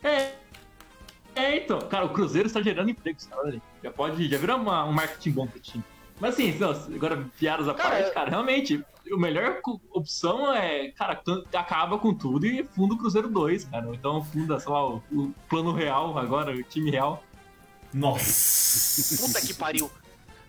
[0.04, 0.34] É.
[1.36, 3.42] É, então, cara, o Cruzeiro está gerando empregos, cara.
[3.42, 3.62] olha aí.
[3.84, 5.84] Já pode, já virou uma- um marketing bom pro time.
[6.20, 9.60] Mas assim, não, agora piadas à Cara, parte, cara, realmente, a melhor
[9.92, 11.20] opção é, cara,
[11.56, 13.88] acaba com tudo e funda o Cruzeiro 2, cara.
[13.94, 17.24] Então funda, sei lá, o, o plano real agora, o time real.
[17.92, 19.18] Nossa.
[19.26, 19.90] Puta que pariu.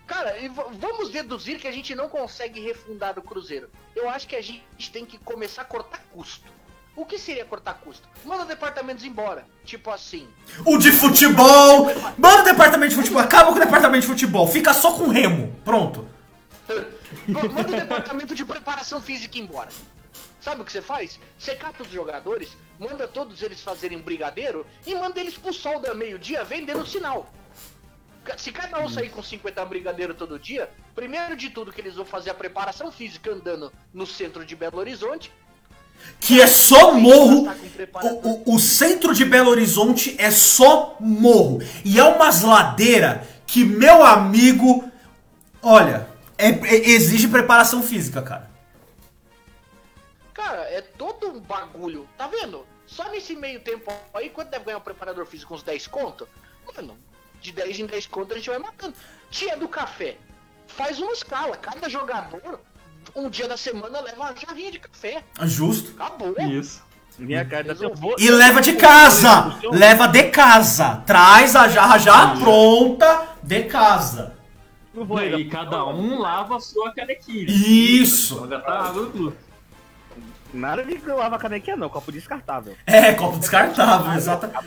[0.05, 0.35] Cara,
[0.79, 3.69] vamos deduzir que a gente não consegue refundar o Cruzeiro.
[3.95, 6.53] Eu acho que a gente tem que começar a cortar custo.
[6.95, 8.07] O que seria cortar custo?
[8.23, 9.45] Manda departamentos embora.
[9.65, 10.27] Tipo assim.
[10.65, 11.87] O de futebol!
[12.17, 15.53] Manda o departamento de futebol, acaba com o departamento de futebol, fica só com remo.
[15.65, 16.07] Pronto.
[17.27, 19.69] Manda o departamento de preparação física embora.
[20.39, 21.19] Sabe o que você faz?
[21.39, 25.95] Você cata os jogadores, manda todos eles fazerem brigadeiro e manda eles pro sol da
[25.95, 27.33] meio-dia vendendo sinal.
[28.37, 32.05] Se cada um sair com 50 brigadeiro todo dia, primeiro de tudo que eles vão
[32.05, 35.31] fazer a preparação física andando no centro de Belo Horizonte.
[36.19, 37.45] Que é só morro.
[37.45, 37.55] Tá.
[38.03, 41.59] O, o, o centro de Belo Horizonte é só morro.
[41.83, 44.89] E é umas ladeiras que, meu amigo,
[45.61, 48.49] olha, é- é- exige preparação física, cara.
[50.33, 52.07] Cara, é todo um bagulho.
[52.17, 52.65] Tá vendo?
[52.85, 55.53] Só nesse meio tempo aí, quanto deve ganhar um preparador físico?
[55.55, 56.27] Uns 10 conto?
[56.75, 56.97] Mano,
[57.41, 58.93] de 10 em 10 conto a gente vai matando.
[59.29, 60.17] Tia do café.
[60.67, 61.55] Faz uma escala.
[61.57, 62.59] Cada jogador,
[63.15, 65.23] um dia da semana, leva uma jarrinha de café.
[65.43, 65.93] Justo.
[66.01, 66.33] Acabou.
[66.39, 66.83] Isso.
[67.17, 68.15] Minha cara, eu vou.
[68.19, 69.57] E leva de casa.
[69.71, 71.03] Leva de casa.
[71.05, 74.35] Traz a jarra já pronta de casa.
[74.93, 77.45] Eu vou e cada um lava a sua canequinha.
[77.47, 78.39] Isso.
[78.39, 79.37] Vai gastar água do clube.
[80.53, 81.89] Nada de lavar canequinha, não.
[81.89, 82.75] Copo descartável.
[82.85, 84.57] É, copo descartável, exatamente.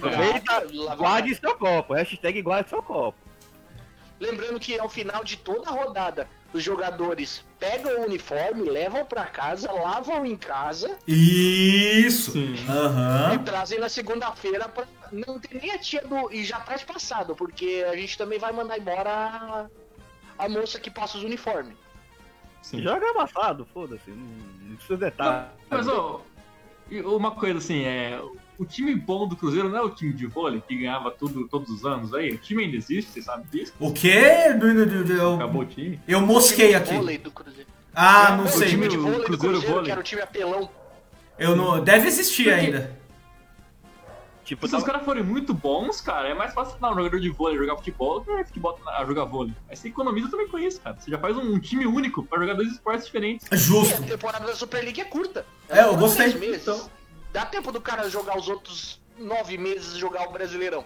[0.96, 1.94] Guarde seu copo.
[1.94, 3.16] Hashtag guarde seu copo.
[4.20, 9.26] Lembrando que ao final de toda a rodada, os jogadores pegam o uniforme, levam pra
[9.26, 12.32] casa, lavam em casa Isso.
[12.32, 12.54] Sim.
[13.34, 16.32] e trazem na segunda-feira pra não ter nem a tia do.
[16.32, 19.66] E já traz passado, porque a gente também vai mandar embora a,
[20.38, 21.76] a moça que passa os uniformes.
[22.62, 22.82] Sim.
[22.82, 24.10] Joga amassado, foda-se.
[24.10, 25.46] Não, precisa detalhe.
[25.70, 26.22] Mas, ó,
[26.90, 28.20] e uma coisa assim, é.
[28.58, 31.70] O time bom do Cruzeiro não é o time de vôlei que ganhava tudo todos
[31.70, 32.32] os anos aí?
[32.32, 33.72] O time ainda existe, você sabe disso?
[33.78, 34.52] O quê?
[34.54, 36.00] Do- do- do- do- Acabou Eu, o time?
[36.08, 36.94] eu mosquei aqui.
[36.94, 37.68] Vôlei do Cruzeiro.
[37.94, 38.68] Ah, não o sei.
[38.70, 39.84] time de O vôlei do Cruzeiro Cruzeiro, vôlei.
[39.86, 40.70] que era o time apelão.
[41.38, 41.82] Eu não.
[41.82, 42.98] Deve existir ainda.
[44.44, 47.28] Tipo, Se os caras forem muito bons, cara, é mais fácil treinar um jogador de
[47.28, 49.52] vôlei jogar futebol do que futebol a jogar vôlei.
[49.68, 50.96] Aí você economiza também com isso, cara.
[50.98, 53.46] Você já faz um, um time único pra jogar dois esportes diferentes.
[53.50, 54.02] E a Justo.
[54.04, 55.44] temporada da Super League é curta.
[55.68, 56.34] É, eu Só gostei.
[56.34, 56.62] meses.
[56.62, 56.90] Então.
[57.32, 60.84] Dá tempo do cara jogar os outros nove meses e jogar o Brasileirão.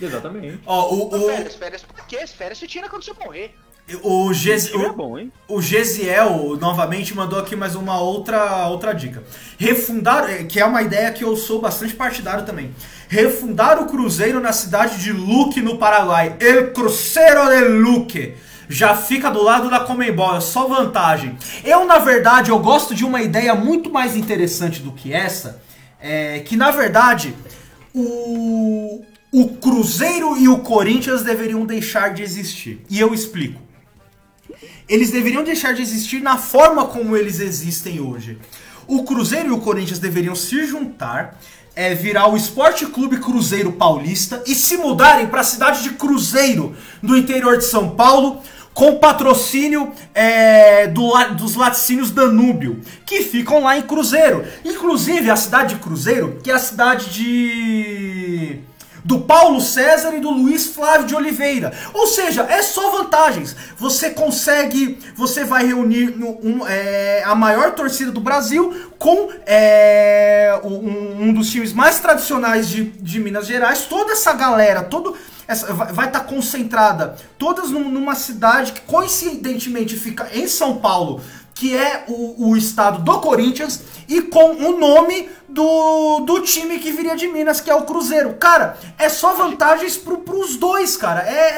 [0.00, 0.60] Exatamente.
[0.66, 2.16] Ó, o, o, Férias, férias por quê?
[2.18, 3.54] As férias você tira quando você morrer.
[4.02, 5.32] o, time é o, bom, hein?
[5.48, 9.22] o Gesiel novamente mandou aqui mais uma outra, outra dica.
[9.58, 12.74] Refundar, eh, que é uma ideia que eu sou bastante partidário também.
[13.08, 16.36] Refundar o Cruzeiro na cidade de Luque, no Paraguai.
[16.40, 18.34] El Cruzeiro de Luque.
[18.74, 21.38] Já fica do lado da Comembol, é só vantagem.
[21.62, 25.62] Eu, na verdade, eu gosto de uma ideia muito mais interessante do que essa.
[26.00, 27.36] É, que, na verdade,
[27.94, 32.84] o, o Cruzeiro e o Corinthians deveriam deixar de existir.
[32.90, 33.60] E eu explico.
[34.88, 38.38] Eles deveriam deixar de existir na forma como eles existem hoje.
[38.88, 41.38] O Cruzeiro e o Corinthians deveriam se juntar,
[41.76, 46.74] é, virar o Esporte Clube Cruzeiro Paulista e se mudarem para a cidade de Cruzeiro,
[47.00, 48.42] no interior de São Paulo,
[48.74, 54.44] com patrocínio é, do dos laticínios Danúbio, que ficam lá em Cruzeiro.
[54.64, 58.60] Inclusive, a cidade de Cruzeiro, que é a cidade de
[59.04, 61.72] do Paulo César e do Luiz Flávio de Oliveira.
[61.92, 63.54] Ou seja, é só vantagens.
[63.76, 71.24] Você consegue, você vai reunir um, é, a maior torcida do Brasil com é, um,
[71.24, 73.82] um dos times mais tradicionais de, de Minas Gerais.
[73.82, 75.14] Toda essa galera, todo
[75.46, 81.20] essa, vai estar concentrada todas num- numa cidade que coincidentemente fica em São Paulo.
[81.56, 86.90] que é o, o estado do Corinthians, e com o nome do, do time que
[86.90, 88.34] viria de Minas, que é o Cruzeiro.
[88.34, 91.20] Cara, é só vantagens pro, pros dois, cara.
[91.22, 91.48] É.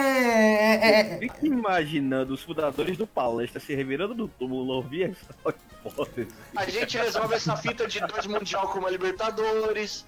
[0.00, 5.54] é, é- é- Fica imaginando os fundadores do Palestra se revirando do túmulo, ouvir essa
[5.86, 6.28] hipótese.
[6.56, 10.06] A gente resolve essa fita de dois mundial com uma Libertadores.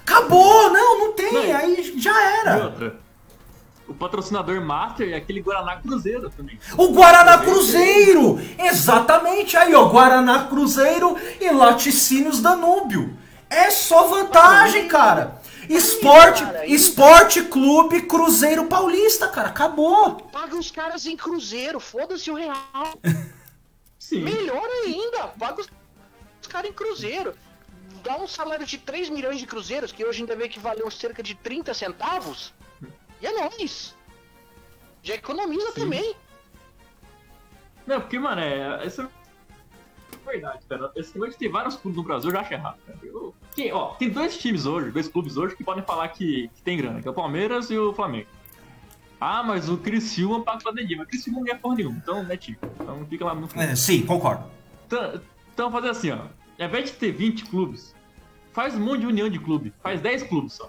[0.00, 0.70] Acabou!
[0.70, 1.32] Não, não tem.
[1.32, 2.64] Não, e- aí já E era.
[2.64, 3.00] outra.
[3.86, 6.58] O patrocinador Master é aquele Guaraná Cruzeiro também.
[6.76, 8.38] O Guaraná Cruzeiro!
[8.58, 9.86] Exatamente aí, ó.
[9.88, 13.16] Guaraná Cruzeiro e Laticínios Danúbio.
[13.48, 15.40] É só vantagem, cara.
[15.70, 19.48] Esporte, Esporte Clube Cruzeiro Paulista, cara.
[19.48, 20.16] Acabou.
[20.32, 22.56] Paga os caras em cruzeiro, foda-se o real.
[23.98, 24.22] Sim.
[24.22, 27.34] Melhor ainda, paga os caras em cruzeiro.
[28.08, 31.22] Dá um salário de 3 milhões de cruzeiros, que hoje ainda vê que valeu cerca
[31.22, 32.54] de 30 centavos.
[33.20, 33.94] E é nóis.
[35.02, 35.80] Já economiza Sim.
[35.82, 36.16] também.
[37.86, 38.86] Não, porque, mano, é.
[38.86, 39.08] Isso é
[40.24, 40.90] verdade, cara.
[40.96, 42.98] Esse negócio de ter vários clubes no Brasil eu já acho errado, cara.
[43.02, 46.62] Eu- que, ó, tem dois times hoje, dois clubes hoje que podem falar que, que
[46.62, 48.28] tem grana, que é o Palmeiras e o Flamengo.
[49.20, 52.22] Ah, mas o Criciúma paga o Flamengo, mas o Criciúma não ganha porra nenhuma, então
[52.22, 52.56] não é time.
[52.80, 53.60] Então fica lá no fundo.
[53.62, 54.50] É, sim, concordo.
[54.86, 55.20] Então,
[55.52, 56.20] então fazer assim, ó.
[56.58, 57.94] Ao invés de ter 20 clubes,
[58.58, 59.72] faz um monte de união de clube.
[59.80, 60.68] Faz 10 clubes só.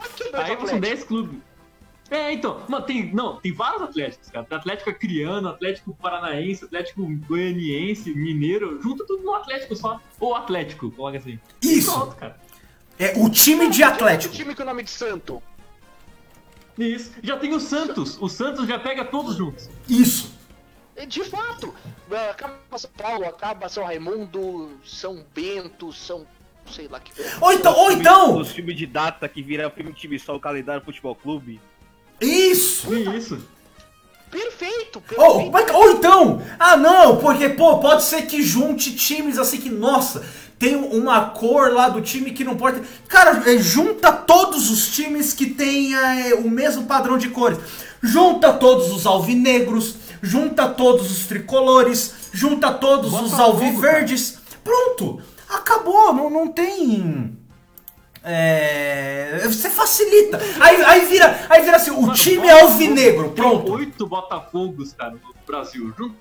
[0.00, 0.80] Aqui dois Aí são Atlético.
[0.80, 1.38] 10 clubes.
[2.10, 4.44] É, então, mano, tem, não, tem vários Atléticos, cara.
[4.44, 10.00] Tem Atlético Acreano, Atlético Paranaense, Atlético Goianiense, Mineiro, junta tudo num Atlético só.
[10.18, 11.38] Ou Atlético, coloca assim.
[11.62, 11.92] Isso.
[11.92, 12.36] Pronto, cara.
[12.98, 14.34] É o time de Atlético.
[14.34, 15.40] O time com o nome de Santo.
[16.76, 17.12] Isso.
[17.22, 18.20] Já tem o Santos.
[18.20, 19.70] O Santos já pega todos juntos.
[19.88, 20.34] Isso.
[20.96, 21.72] É, De fato,
[22.10, 26.26] é, acaba São Paulo, acaba São Raimundo, São Bento, São.
[26.70, 27.12] Sei lá que.
[27.40, 30.40] Ou então, ou então, Os filmes de data que vira filme de time só, o
[30.40, 31.60] calendário futebol clube.
[32.20, 32.92] isso.
[32.94, 33.38] Isso.
[34.30, 35.20] Perfeito, perfeito.
[35.20, 39.68] Ou, mas- ou então, ah não, porque pô, pode ser que junte times assim que,
[39.68, 40.24] nossa,
[40.56, 42.80] tem uma cor lá do time que não pode.
[43.08, 47.58] Cara, é, junta todos os times que tem é, o mesmo padrão de cores.
[48.00, 54.38] Junta todos os alvinegros, junta todos os tricolores, junta todos os alviverdes.
[54.62, 55.20] Pronto,
[55.50, 57.36] acabou, não, não tem.
[58.22, 60.38] É, você facilita.
[60.60, 63.72] Aí, aí vira, aí vira assim, o Mano, time é alvinegro, tem pronto.
[63.72, 65.92] Oito Botafogos, cara, no Brasil.
[65.96, 66.14] Junta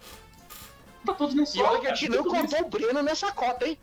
[1.18, 1.60] todos num só.
[1.60, 3.78] E olha que a gente não contou o Breno nessa cota, hein?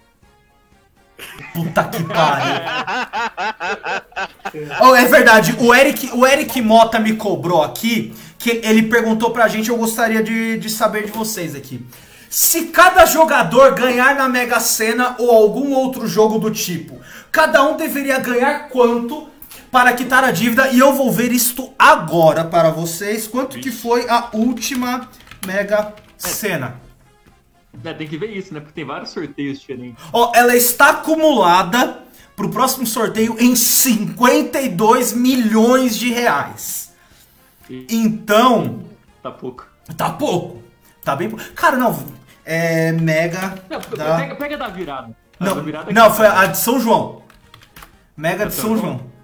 [1.54, 2.62] Puta que pariu.
[4.82, 9.48] Oh, é verdade, o Eric, o Eric Mota me cobrou aqui, que ele perguntou pra
[9.48, 11.84] gente, eu gostaria de, de saber de vocês aqui.
[12.28, 17.00] Se cada jogador ganhar na Mega Sena ou algum outro jogo do tipo,
[17.30, 19.28] cada um deveria ganhar quanto
[19.70, 20.68] para quitar a dívida?
[20.68, 23.26] E eu vou ver isto agora para vocês.
[23.26, 25.08] Quanto que foi a última
[25.46, 26.80] Mega Sena?
[27.84, 28.60] É, tem que ver isso, né?
[28.60, 30.02] Porque tem vários sorteios diferentes.
[30.12, 32.02] Ó, ela está acumulada
[32.34, 36.92] pro próximo sorteio em 52 milhões de reais.
[37.68, 38.84] Então,
[39.22, 39.66] tá pouco.
[39.96, 40.62] tá pouco.
[41.02, 41.44] Tá bem pouco.
[41.54, 42.04] Cara, não,
[42.46, 44.16] é mega Não, da...
[44.16, 45.08] pega, pega da virada.
[45.38, 47.22] Ah, Não, da virada não, foi a de São João.
[48.16, 48.96] Mega de São São João?
[48.98, 49.16] João.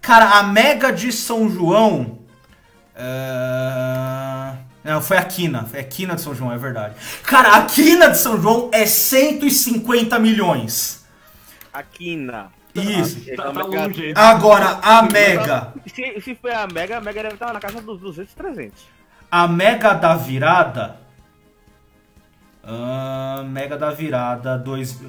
[0.00, 2.18] Cara, a Mega de São João.
[2.96, 5.64] é, Não, foi a Quina.
[5.64, 6.94] Foi a Quina de São João, é verdade.
[7.22, 11.04] Cara, a Quina de São João é 150 milhões.
[11.72, 12.50] A Quina.
[12.74, 13.22] Isso.
[13.32, 14.12] Ah, Tá, tá Mega- longe.
[14.16, 15.72] Agora, a Mega.
[15.94, 18.82] Se, se foi a Mega, a Mega deve estar na casa dos 200, 300.
[19.30, 20.96] A Mega da Virada.
[22.62, 24.56] Ah, mega da Virada.
[24.58, 25.00] Dois...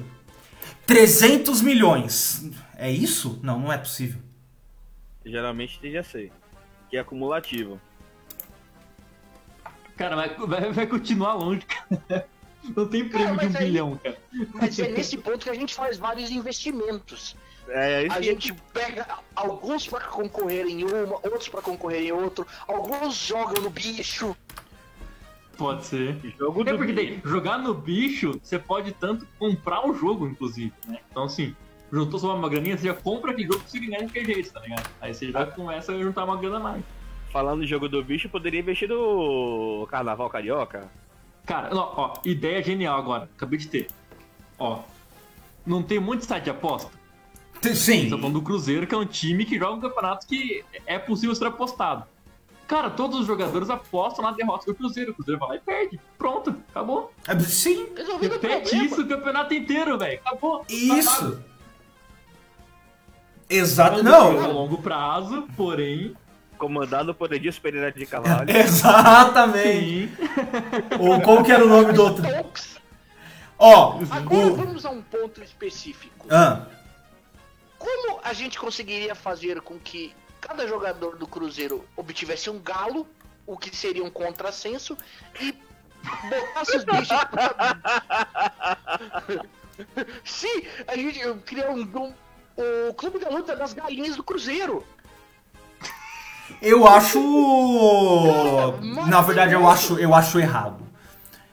[0.86, 2.50] 300 milhões.
[2.76, 3.38] É isso?
[3.42, 4.20] Não, não é possível.
[5.24, 6.30] Geralmente tem GC,
[6.90, 7.80] que é acumulativo.
[9.96, 12.26] Cara, vai, vai, vai continuar longe, cara.
[12.76, 14.18] Não tem prêmio de um mas aí- bilhão, cara.
[14.54, 17.36] Mas é nesse ponto que a gente faz vários investimentos.
[17.68, 22.12] É, isso A que- gente pega alguns pra concorrer em uma, outros pra concorrer em
[22.12, 24.36] outro, alguns jogam no bicho.
[25.56, 26.16] Pode ser.
[26.38, 30.72] Jogo É do porque tem, jogar no bicho, você pode tanto comprar o jogo, inclusive,
[30.86, 30.98] né?
[31.10, 31.54] Então, assim,
[31.92, 34.52] juntou só uma graninha, você já compra aquele jogo pra você ganhar de qualquer jeito,
[34.52, 34.90] tá ligado?
[35.00, 36.84] Aí você já começa a juntar uma grana a mais.
[37.30, 40.88] Falando em jogo do bicho, poderia investir no Carnaval Carioca?
[41.46, 43.88] Cara, ó, ó, ideia genial agora, acabei de ter.
[44.58, 44.80] Ó,
[45.66, 46.90] não tem muito site de aposta?
[47.74, 48.10] Sim.
[48.10, 51.34] Tá falando do Cruzeiro, que é um time que joga um campeonato que é possível
[51.34, 52.04] ser apostado.
[52.66, 55.12] Cara, todos os jogadores apostam na derrota do Cruzeiro.
[55.12, 56.00] O Cruzeiro vai lá e perde.
[56.16, 57.12] Pronto, acabou.
[57.28, 60.20] É, Sim, Resolvido Repete isso o campeonato inteiro, velho.
[60.24, 60.60] Acabou.
[60.60, 61.42] Tá isso.
[63.48, 63.98] Exato.
[63.98, 66.16] É um jogo a Não, longo prazo, porém,
[66.56, 68.48] Comandado por Edilson Pereira de Carvalho.
[68.56, 70.10] Exatamente.
[70.98, 72.24] Ou como que era o nome do outro?
[73.58, 74.56] Ó, Agora o...
[74.56, 76.26] vamos a um ponto específico.
[76.30, 76.66] Ah,
[77.78, 80.14] Como a gente conseguiria fazer com que
[80.46, 83.06] cada jogador do Cruzeiro obtivesse um galo,
[83.46, 84.96] o que seria um contrassenso,
[85.40, 85.54] e
[86.28, 87.08] botasse os bichos.
[90.24, 92.14] Sim, a gente criar um, um-
[92.90, 94.84] o Clube da Luta das Galinhas do Cruzeiro.
[96.60, 97.18] eu acho.
[99.08, 100.84] Na verdade, eu acho, eu acho errado.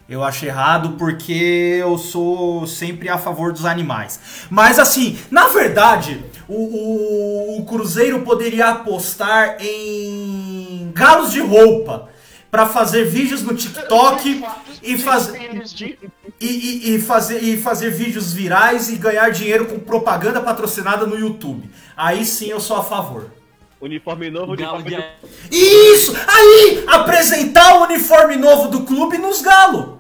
[0.08, 4.20] Eu acho errado porque eu sou sempre a favor dos animais.
[4.50, 6.24] Mas assim, na verdade,
[6.54, 12.10] o, o- o Cruzeiro poderia apostar em galos de roupa
[12.50, 14.44] pra fazer vídeos no TikTok
[14.84, 15.98] e de-
[16.40, 21.18] e, e- e fazer, e fazer vídeos virais e ganhar dinheiro com propaganda patrocinada no
[21.18, 21.70] YouTube.
[21.96, 23.32] Aí sim eu sou a favor.
[23.80, 25.04] Uniforme novo, Galo uniforme
[25.50, 25.56] de...
[25.58, 26.14] Isso!
[26.28, 26.84] Aí!
[26.88, 29.98] Apresentar o uniforme novo do clube nos galos!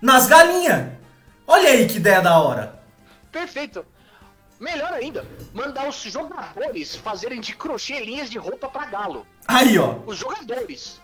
[0.00, 0.88] Nas galinhas!
[1.46, 2.78] Olha aí que ideia da hora!
[3.32, 3.84] Perfeito.
[4.60, 9.26] Melhor ainda, mandar os jogadores fazerem de crochê linhas de roupa pra galo.
[9.48, 9.96] Aí, ó.
[10.06, 11.00] Os jogadores.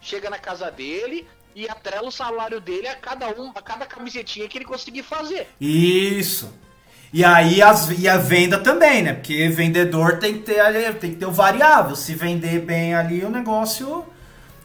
[0.00, 4.48] Chega na casa dele e atrela o salário dele a cada um, a cada camisetinha
[4.48, 5.48] que ele conseguir fazer.
[5.60, 6.52] Isso.
[7.12, 9.14] E aí as, e a venda também, né?
[9.14, 11.94] Porque vendedor tem que ter ali- tem que ter o variável.
[11.94, 14.04] Se vender bem ali o negócio,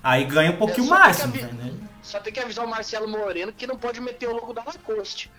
[0.04, 1.18] aí ganha um pouquinho mais.
[1.18, 1.74] tem avi- vender.
[2.02, 5.32] Só tem que avisar o Marcelo Moreno que não pode meter o logo da Lacoste.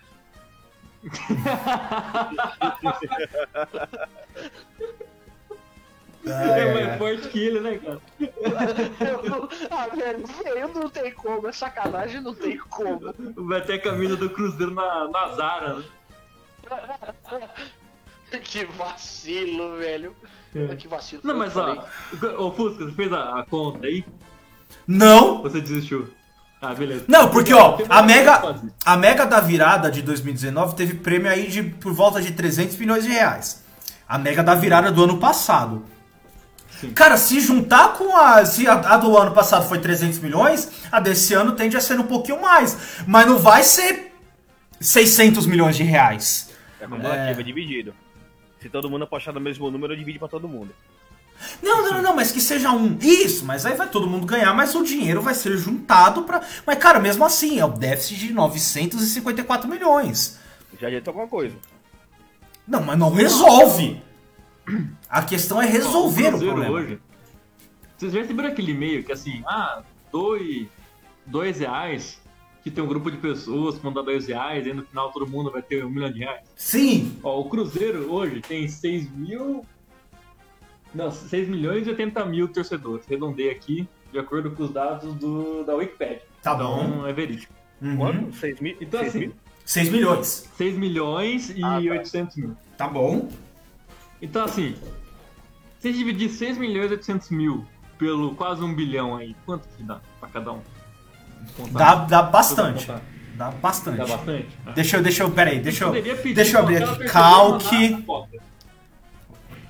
[6.24, 8.00] É mais forte que ele, né, cara?
[9.70, 11.48] ah, velho, velho, não tem como.
[11.48, 13.12] É sacanagem, não tem como.
[13.48, 15.84] Vai ter a camisa do Cruzeiro na, na Zara, né?
[18.44, 20.14] que vacilo, velho.
[20.55, 20.76] É.
[20.76, 21.22] Que vacilo.
[21.24, 21.62] Não, o mas eu
[22.38, 24.05] ó, ô Fusca, você fez a, a conta aí?
[24.86, 25.42] Não!
[25.42, 26.09] Você desistiu?
[26.62, 27.04] Ah, beleza.
[27.08, 31.60] Não, porque ó, a mega, a mega da virada de 2019 teve prêmio aí de
[31.60, 33.64] por volta de 300 milhões de reais.
[34.08, 35.84] A mega da virada do ano passado.
[36.80, 36.92] Sim.
[36.92, 38.44] Cara, se juntar com a.
[38.46, 41.98] Se a, a do ano passado foi 300 milhões, a desse ano tende a ser
[41.98, 43.02] um pouquinho mais.
[43.08, 44.12] Mas não vai ser
[44.80, 46.50] 600 milhões de reais.
[46.80, 47.92] É cumulativo, é dividido.
[48.60, 50.72] Se todo mundo apostar no mesmo número, divide pra todo mundo.
[51.62, 52.97] Não, não, não, não, mas que seja um.
[53.01, 56.41] Isso, mas aí vai todo mundo ganhar, mas o dinheiro vai ser juntado pra.
[56.66, 60.39] Mas, cara, mesmo assim, é o déficit de 954 milhões.
[60.80, 61.57] Já adiantou alguma coisa.
[62.66, 64.01] Não, mas não resolve.
[65.09, 66.78] A questão é resolver o, Cruzeiro problema.
[66.78, 67.01] hoje.
[67.97, 70.66] Vocês já receberam aquele e-mail que assim, ah, dois,
[71.26, 72.20] dois reais,
[72.62, 75.26] que tem um grupo de pessoas que vão dar dois reais, e no final todo
[75.26, 76.43] mundo vai ter um milhão de reais.
[76.57, 79.66] Sim, Ó, o Cruzeiro hoje tem 6 mil.
[80.95, 83.07] Não, 6 milhões e 80 mil torcedores.
[83.07, 86.22] Redondei aqui, de acordo com os dados do, da Wikipedia.
[86.43, 86.84] tá bom.
[86.84, 87.53] Então é verídico.
[87.80, 87.97] Uhum.
[87.97, 88.36] Quanto?
[88.36, 88.76] 6 mil?
[88.80, 89.34] Então, Seis assim, mil?
[89.64, 90.51] 6 milhões.
[90.57, 91.76] 6 milhões e Ah, tá.
[91.78, 92.57] 800 mil.
[92.76, 93.28] Tá bom.
[94.20, 94.74] Então, assim,
[95.80, 97.66] se a gente dividir 6 milhões e 800 mil
[97.99, 100.61] pelo quase um bilhão aí, quanto que dá pra cada um?
[101.72, 102.86] Dá, dá bastante.
[103.34, 103.97] Dá bastante.
[103.97, 104.49] Dá bastante?
[104.74, 105.93] Deixa eu, deixa eu, peraí, deixa eu,
[106.34, 107.05] deixa eu abrir aqui.
[107.07, 108.05] Calque,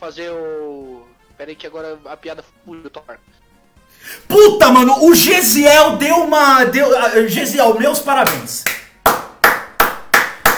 [0.00, 1.06] Fazer o.
[1.36, 3.16] Pera aí que agora a piada fugiu, Thor.
[4.26, 6.64] Puta, mano, o Gesiel deu uma.
[6.64, 8.64] Deu, ah, Gesiel, meus parabéns.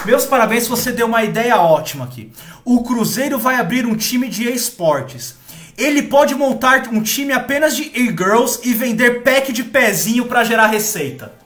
[0.07, 2.33] Meus parabéns, você deu uma ideia ótima aqui.
[2.65, 5.37] O Cruzeiro vai abrir um time de esportes.
[5.77, 10.69] Ele pode montar um time apenas de e-girls e vender pack de pezinho pra gerar
[10.69, 11.40] receita.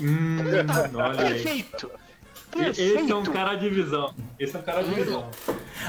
[0.00, 0.38] Hum,
[0.94, 1.34] olha aí.
[1.34, 1.90] Perfeito!
[2.56, 3.30] Esse é um Perfeito!
[3.32, 4.12] cara de visão.
[4.38, 5.28] Esse é um cara de visão.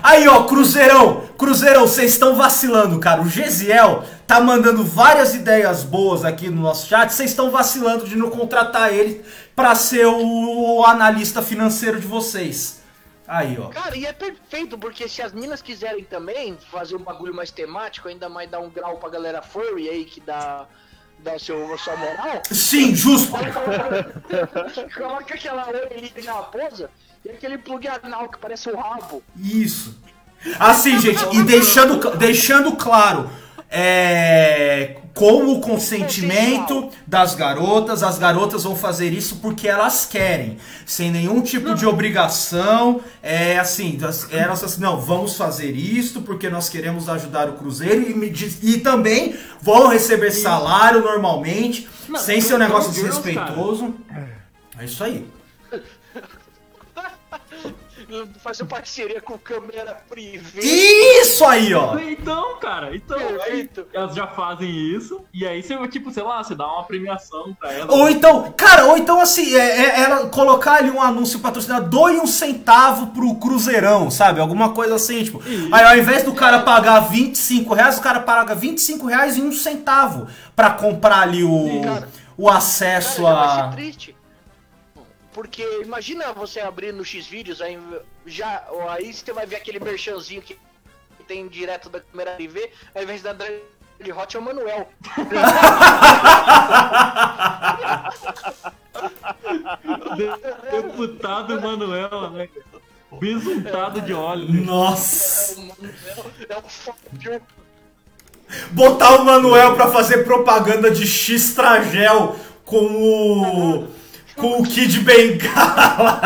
[0.03, 3.21] Aí, ó, Cruzeirão, Cruzeirão, vocês estão vacilando, cara.
[3.21, 7.11] O Gesiel tá mandando várias ideias boas aqui no nosso chat.
[7.11, 12.81] Vocês estão vacilando de não contratar ele pra ser o analista financeiro de vocês.
[13.27, 13.69] Aí, ó.
[13.69, 18.07] Cara, e é perfeito, porque se as minas quiserem também fazer um bagulho mais temático,
[18.07, 20.67] ainda mais dar um grau pra galera furry aí que dá,
[21.35, 23.31] o seu, a sua moral, Sim, justo.
[24.97, 26.89] coloca aquela orelhinha de raposa
[27.23, 29.23] e aquele plug anal que parece um rabo.
[29.37, 29.95] Isso.
[30.59, 33.29] Assim, gente, e deixando, deixando claro,
[33.71, 41.09] é, com o consentimento das garotas, as garotas vão fazer isso porque elas querem, sem
[41.11, 43.01] nenhum tipo de obrigação.
[43.23, 48.09] É assim, das- elas assim, não, vamos fazer isto porque nós queremos ajudar o Cruzeiro
[48.09, 53.21] e, me diz- e também vão receber salário normalmente, Não, sem ser um negócio girls,
[53.21, 53.93] desrespeitoso.
[54.79, 55.25] É isso aí.
[58.43, 60.61] Fazer parceria com câmera privê.
[60.61, 61.97] Isso aí, ó.
[61.99, 66.53] Então, cara, então aí elas já fazem isso, e aí você, tipo, sei lá, você
[66.55, 67.89] dá uma premiação pra elas.
[67.89, 72.17] Ou então, cara, ou então assim, é, é- ela colocar ali um anúncio patrocinado, doe
[72.19, 74.39] um centavo pro Cruzeirão, sabe?
[74.39, 75.41] Alguma coisa assim, tipo.
[75.47, 75.73] Isso.
[75.73, 79.51] Aí ao invés do cara pagar 25 reais, o cara paga 25 reais e um
[79.51, 84.20] centavo pra comprar ali o, Cara, o acesso Cara, já vai a.
[85.33, 87.79] Porque imagina você abrir no X-Vídeos, aí
[88.25, 90.57] já aí você vai ver aquele merchanzinho que
[91.27, 93.61] tem direto da câmera privê, ao invés da Drag
[94.15, 94.89] Hot é o Manuel.
[100.71, 102.49] Deputado Manuel, né?
[103.19, 104.65] Besuntado de óleo.
[104.65, 105.61] Nossa!
[106.49, 106.63] É o
[107.23, 107.41] Manuel, é.
[108.71, 113.87] Botar o Manuel pra fazer propaganda de X-Tragel com o.
[114.35, 116.21] com o Kid Bengala.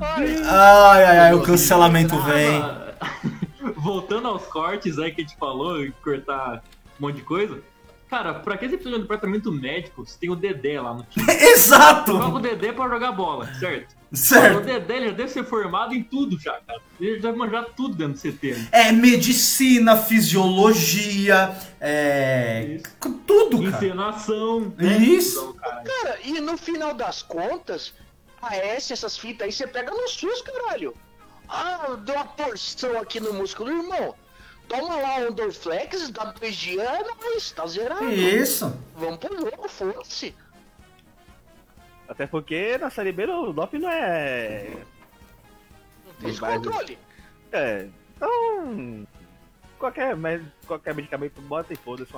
[0.00, 2.62] Ai, ai, ai, o cancelamento vem.
[3.76, 6.62] Voltando aos cortes aí que a gente falou, e cortar
[6.98, 7.62] um monte de coisa.
[8.08, 10.04] Cara, pra que você precisa de um departamento médico?
[10.04, 11.24] Você tem o Dedé lá no time.
[11.30, 12.40] Joga o Exato!
[12.40, 13.99] Dedé pra jogar bola, certo?
[14.12, 14.60] O Certo.
[14.62, 16.80] Dedé ele já deve ser formado em tudo já, cara.
[17.00, 18.54] Ele já manjar tudo dentro do CT.
[18.54, 18.68] né?
[18.72, 22.76] É medicina, fisiologia, é.
[22.76, 23.18] Isso.
[23.26, 23.76] Tudo, cara.
[23.86, 24.72] Encenação.
[24.76, 24.96] né?
[24.98, 25.38] Isso.
[25.40, 27.94] Então, cara, Cara, e no final das contas,
[28.42, 30.94] a S, essas fitas aí, você pega no SUS, caralho.
[31.48, 34.14] Ah, deu uma torção aqui no músculo, irmão.
[34.68, 38.08] Toma lá um Dorflex, dá dois dias, é nóis, tá zerado.
[38.10, 38.72] Isso.
[38.96, 40.34] Vamos pro jogo, foda-se.
[42.10, 44.68] Até porque na Série B o doping não é.
[46.04, 46.98] Não tem esse Vai, controle.
[47.52, 47.86] É.
[48.16, 49.06] Então.
[49.78, 50.14] Qualquer,
[50.66, 52.12] qualquer medicamento bota e foda-se.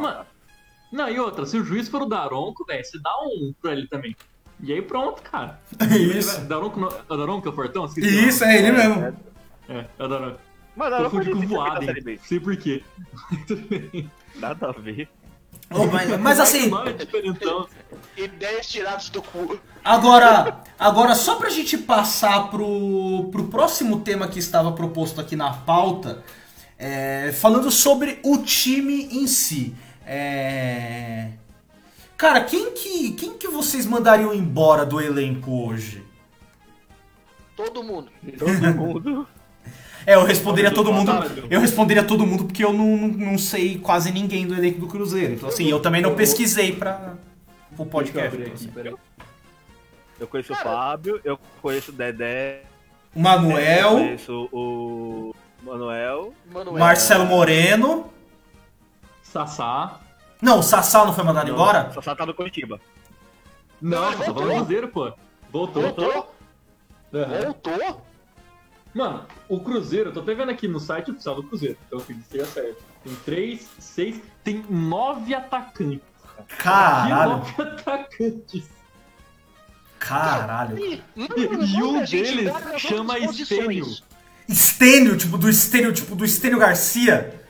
[0.90, 3.86] Não, e outra, se o juiz for o Daronco, velho, você dá um pra ele
[3.86, 4.16] também.
[4.60, 5.60] E aí pronto, cara.
[6.00, 6.40] Isso.
[6.46, 7.84] Daronco, não- é o Daronco que é o Fortão?
[7.84, 8.94] Esqueci o Isso, é ele mesmo.
[9.04, 9.14] É,
[9.68, 10.38] É, é o Daronco.
[10.74, 12.12] Mas não Confundi foi voado, na Série B.
[12.12, 12.20] hein?
[12.24, 12.82] Sei por quê.
[14.36, 15.06] Nada a ver.
[15.74, 16.70] Ô, mas, mas assim.
[18.16, 19.58] Ideias tiradas do cu.
[19.82, 25.52] agora, agora só pra gente passar pro, pro próximo tema que estava proposto aqui na
[25.52, 26.22] pauta,
[26.78, 29.74] é, falando sobre o time em si.
[30.06, 31.30] É,
[32.22, 36.04] Cara, quem que, quem que vocês mandariam embora do elenco hoje?
[37.56, 38.12] Todo mundo.
[38.38, 39.28] Todo mundo.
[40.06, 41.12] É, eu responderia Todo todo mundo.
[41.50, 44.86] Eu responderia todo mundo porque eu não, não, não sei quase ninguém do elenco do
[44.88, 45.34] Cruzeiro.
[45.34, 47.14] Então, assim, eu também não pesquisei pra
[47.76, 48.36] o podcast.
[48.36, 48.96] Eu então, assim.
[50.20, 50.68] Eu conheço Cara.
[50.68, 52.62] o Fábio, eu conheço o Dedé,
[53.14, 56.32] O eu Manuel, conheço o Manuel.
[56.52, 56.78] Manuel.
[56.78, 58.06] Marcelo Moreno.
[59.22, 60.00] Sassá.
[60.40, 61.90] Não, o Sassá não foi mandado embora?
[62.00, 62.80] Só tá no Curitiba.
[63.80, 64.42] Não, Não, Sassá voltou.
[64.42, 65.12] falou Cruzeiro, pô.
[65.50, 65.82] Voltou.
[65.82, 66.34] Voltou?
[67.14, 67.42] Aham.
[67.44, 68.02] Voltou?
[68.94, 72.02] Mano, o Cruzeiro, eu tô até vendo aqui no site oficial do Cruzeiro, então eu
[72.02, 72.82] acredito que seja certo.
[73.04, 76.00] Tem três, seis, tem nove atacantes.
[76.58, 78.64] Caralho, nove atacantes.
[79.98, 80.78] caralho.
[80.78, 83.86] E, E- um deles chama Estênio.
[84.48, 87.40] Estênio, tipo do Estênio, tipo do Estênio Garcia.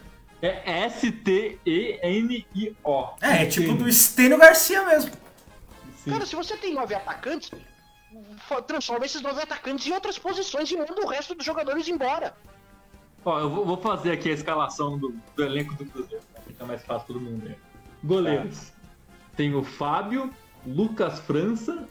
[0.41, 3.09] É S-T-E-N-I-O.
[3.21, 5.11] É, é tipo do Estênio Garcia mesmo.
[6.05, 6.11] Sim.
[6.11, 7.51] Cara, se você tem nove atacantes,
[8.67, 12.35] transforma esses nove atacantes em outras posições e manda o resto dos jogadores embora.
[13.25, 16.83] Ó, eu vou, fazer aqui a escalação do, do elenco do Cruzeiro, pra ficar mais
[16.83, 17.57] fácil todo mundo ver.
[18.03, 18.73] Goleiros.
[19.37, 20.33] Tem o Fábio,
[20.67, 21.89] Lucas França,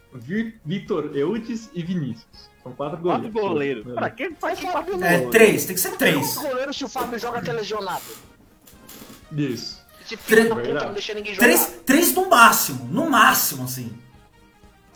[0.66, 2.50] Vitor Eudes e Vinícius.
[2.62, 3.84] São quatro Quatro goleiros.
[3.84, 3.94] goleiros.
[3.94, 6.16] Pra que faz Mas Fábio não É três, tem que ser três.
[6.16, 8.04] Quantos goleiros se o Fábio joga até lesionado?
[9.32, 9.82] Isso.
[10.04, 10.86] Esse filho da puta Verdade.
[10.86, 11.48] não deixa ninguém jogar.
[11.48, 13.98] Três, três no máximo, no máximo, assim.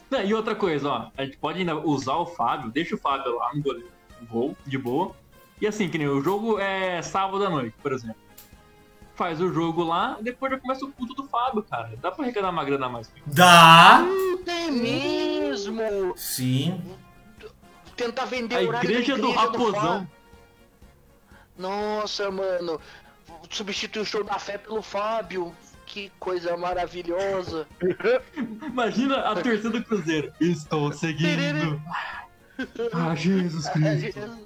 [0.09, 3.35] Não, e outra coisa, ó, a gente pode ainda usar o Fábio, deixa o Fábio
[3.37, 3.91] lá no goleiro,
[4.29, 5.15] gol, de boa.
[5.59, 8.17] E assim, que nem o jogo é sábado à noite, por exemplo.
[9.15, 11.93] Faz o jogo lá, depois já começa o culto do Fábio, cara.
[12.01, 13.09] Dá pra arrecadar uma grana a mais.
[13.25, 14.03] Dá.
[14.45, 16.13] É mesmo!
[16.17, 16.81] Sim.
[17.95, 19.81] Tentar vender A o horário da igreja do Raposão.
[19.81, 20.11] Fábio.
[21.57, 22.79] Nossa, mano.
[23.49, 25.55] Substituir o show da fé pelo Fábio.
[25.85, 27.67] Que coisa maravilhosa.
[28.65, 30.31] Imagina a torcida do Cruzeiro.
[30.39, 31.81] Estou seguindo.
[32.93, 34.39] Ah, Jesus Cristo.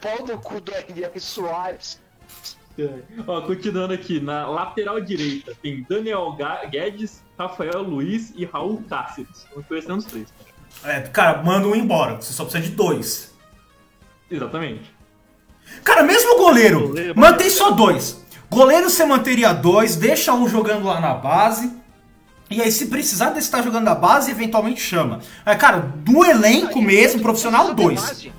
[0.00, 1.20] Pau no cu do R.R.
[1.20, 2.00] Soares.
[3.26, 6.34] Ó, continuando aqui, na lateral direita tem Daniel
[6.70, 9.46] Guedes, Rafael Luiz e Raul Cáceres.
[9.54, 10.32] Não conhecendo os três.
[10.82, 12.16] É, cara, manda um embora.
[12.16, 13.34] Você só precisa de dois.
[14.30, 14.92] Exatamente.
[15.84, 18.23] Cara, mesmo goleiro, Goleiro, mantém só dois.
[18.54, 21.72] Goleiro você manteria dois, deixa um jogando lá na base.
[22.50, 25.20] E aí, se precisar desse estar jogando na base, eventualmente chama.
[25.44, 28.00] Mas, cara, do elenco mesmo, profissional, dois.
[28.00, 28.32] base.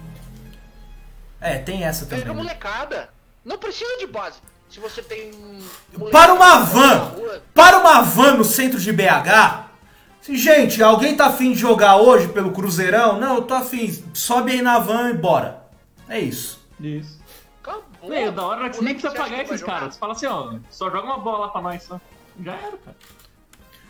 [1.42, 2.36] É, tem essa Pega também.
[2.38, 2.44] né?
[2.44, 3.10] molecada.
[3.44, 4.38] Não precisa de base.
[4.70, 5.32] Se você tem.
[5.98, 7.12] molecada Para uma van!
[7.54, 9.66] Para uma van no centro de BH.
[10.22, 13.20] Se, gente, alguém tá afim de jogar hoje pelo Cruzeirão?
[13.20, 14.04] Não, eu tô afim.
[14.14, 15.64] Sobe aí na van e bora.
[16.10, 16.60] É isso.
[16.80, 17.15] Isso.
[18.06, 18.10] Acabou.
[18.10, 19.94] Meu, da hora que você nem precisa pagar esses caras.
[19.94, 22.00] Você fala assim, ó, só joga uma bola lá pra nós, só.
[22.44, 22.98] Já era, cara.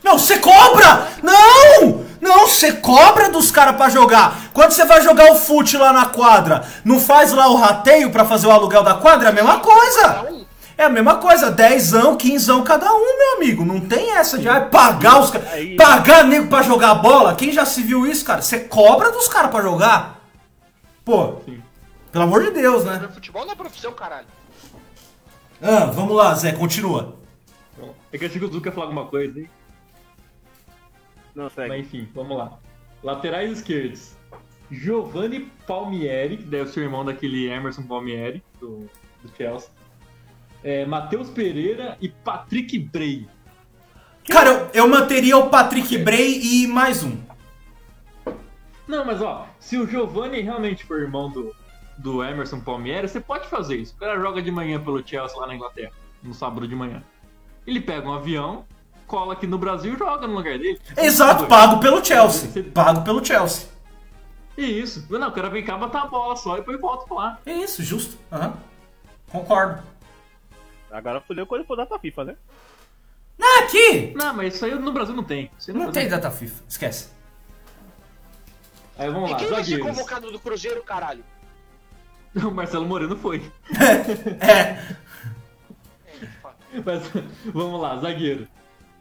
[0.04, 1.08] Não, você cobra!
[1.24, 2.06] Não!
[2.22, 4.50] Não, você cobra dos caras pra jogar.
[4.54, 8.24] Quando você vai jogar o fute lá na quadra, não faz lá o rateio pra
[8.24, 9.30] fazer o aluguel da quadra?
[9.30, 10.26] É a mesma coisa.
[10.32, 10.46] um.
[10.78, 13.66] É a mesma coisa, dezão, quinzão cada um, meu amigo.
[13.66, 15.48] Não tem essa de ah, pagar os caras.
[15.78, 17.34] Pagar nego pra jogar bola.
[17.34, 18.42] Quem já se viu isso, cara?
[18.42, 20.20] Você cobra dos caras pra jogar?
[21.04, 21.64] Pô, Sim.
[22.16, 23.10] Pelo amor de Deus, né?
[23.14, 24.28] Futebol não é profissão, caralho.
[25.62, 27.18] Ah, vamos lá, Zé, continua.
[28.10, 29.50] É que eu achei que o Zuka ia falar alguma coisa, hein?
[31.36, 31.68] Não, segue.
[31.68, 32.58] Mas enfim, vamos lá.
[33.04, 34.16] Laterais esquerdos.
[34.72, 38.90] Giovanni Palmieri, que deve ser o irmão daquele Emerson Palmieri, do,
[39.22, 39.70] do Chelsea.
[40.64, 43.28] É, Matheus Pereira e Patrick Bray.
[44.30, 47.18] Cara, eu, eu manteria o Patrick Bray e mais um.
[48.88, 51.54] Não, mas ó, se o Giovanni realmente for irmão do,
[51.98, 53.94] do Emerson Palmieri, você pode fazer isso.
[53.96, 55.92] O cara joga de manhã pelo Chelsea lá na Inglaterra,
[56.22, 57.04] no sábado de manhã.
[57.66, 58.66] Ele pega um avião,
[59.08, 60.80] cola aqui no Brasil e joga no lugar dele.
[60.98, 62.64] Exato, pago pelo Chelsea.
[62.74, 63.68] Pago pelo Chelsea.
[64.58, 65.06] Isso.
[65.10, 67.40] Não, o cara vem cá botar a bola só e depois volta pra lá.
[67.46, 68.18] É isso, justo.
[68.32, 68.54] Aham.
[69.32, 69.84] Concordo.
[70.92, 72.36] Agora fudeu quando for data FIFA, né?
[73.42, 74.14] Ah, aqui!
[74.16, 75.52] Não, mas isso aí no Brasil não tem.
[75.68, 77.10] Não Brasil tem data FIFA, esquece.
[78.98, 81.24] Aí vamos E lá, quem vai ser convocado do Cruzeiro, caralho?
[82.44, 83.42] O Marcelo Moreno foi.
[84.42, 84.96] É.
[86.84, 87.04] Mas
[87.54, 88.48] vamos lá, zagueiro.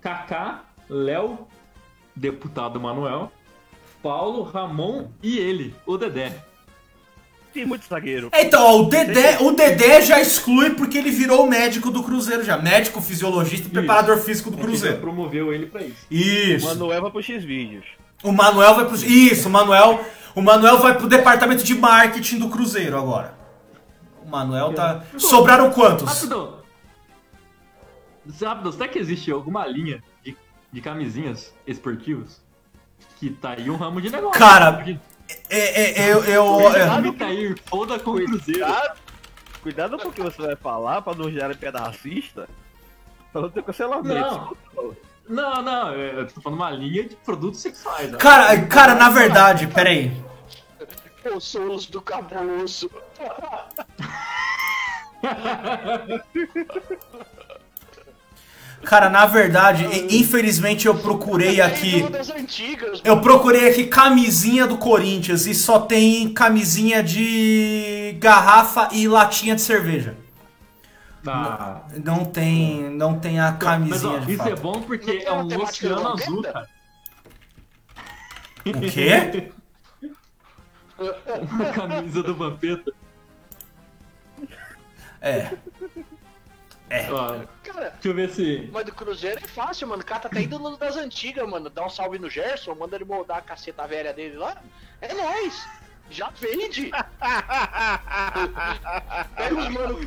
[0.00, 1.48] Kaká, Léo,
[2.14, 3.32] deputado Manuel,
[4.02, 6.32] Paulo, Ramon e ele, o Dedé.
[7.52, 8.30] Tem muito zagueiro.
[8.32, 12.44] Então, ó, o Dedé, o Dedé já exclui porque ele virou o médico do Cruzeiro
[12.44, 12.58] já.
[12.58, 14.98] Médico, fisiologista e preparador físico do já Cruzeiro.
[14.98, 16.04] promoveu ele pra isso.
[16.10, 16.66] Isso.
[16.66, 17.84] Manuel vai pro X-Vídeos.
[18.22, 18.96] O Manuel vai pro.
[18.96, 20.04] Isso, o Manuel.
[20.34, 23.38] O Manuel vai pro departamento de marketing do Cruzeiro agora.
[24.24, 25.02] O Manuel tá.
[25.16, 26.08] Sobraram quantos?
[26.08, 26.64] Rapidão.
[28.42, 30.36] Rápido, será que existe alguma linha de,
[30.72, 32.42] de camisinhas esportivas
[33.16, 34.38] que tá aí um ramo de negócio?
[34.38, 34.84] Cara,
[35.48, 36.24] É, é, eu.
[36.24, 38.64] eu é, Sabe cair foda com o Cruzeiro.
[38.64, 38.98] Cuidado,
[39.62, 42.48] cuidado com o que você vai falar pra não gerar piada racista.
[43.30, 44.56] Pra não ter cancelamento.
[44.74, 44.96] Não,
[45.62, 48.12] não, eu tô falando uma linha de produtos sexuais.
[48.12, 48.16] ó.
[48.18, 50.12] cara, cara, na verdade, peraí.
[51.34, 52.90] Os solos do cabuloso.
[58.84, 62.04] Cara, na verdade, infelizmente eu procurei aqui.
[63.02, 69.54] É Eu procurei aqui camisinha do Corinthians e só tem camisinha de garrafa e latinha
[69.54, 70.16] de cerveja.
[71.26, 71.82] Ah.
[72.04, 74.60] Não tem, não tem a Mas camisinha ó, de isso é fato.
[74.62, 76.68] bom Não porque é um oceano azul, cara.
[78.66, 79.52] O quê?
[81.50, 82.92] Uma camisa do Vampeta.
[85.20, 85.50] É.
[87.10, 88.68] Ó, Cara, deixa eu ver se.
[88.72, 90.02] mas do Cruzeiro é fácil, mano.
[90.02, 91.68] O cara tá até ídolo das antigas, mano.
[91.70, 94.62] Dá um salve no Gerson, manda ele moldar a caceta velha dele lá.
[95.00, 95.66] É nóis.
[96.10, 96.90] Já vende.
[99.36, 100.06] Pega os mano.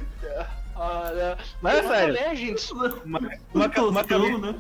[1.14, 1.38] Né?
[1.62, 2.88] Mas é Tem uma.
[3.06, 3.20] Uma,
[3.54, 4.56] uma, ca- uma, Toscão, cami- né?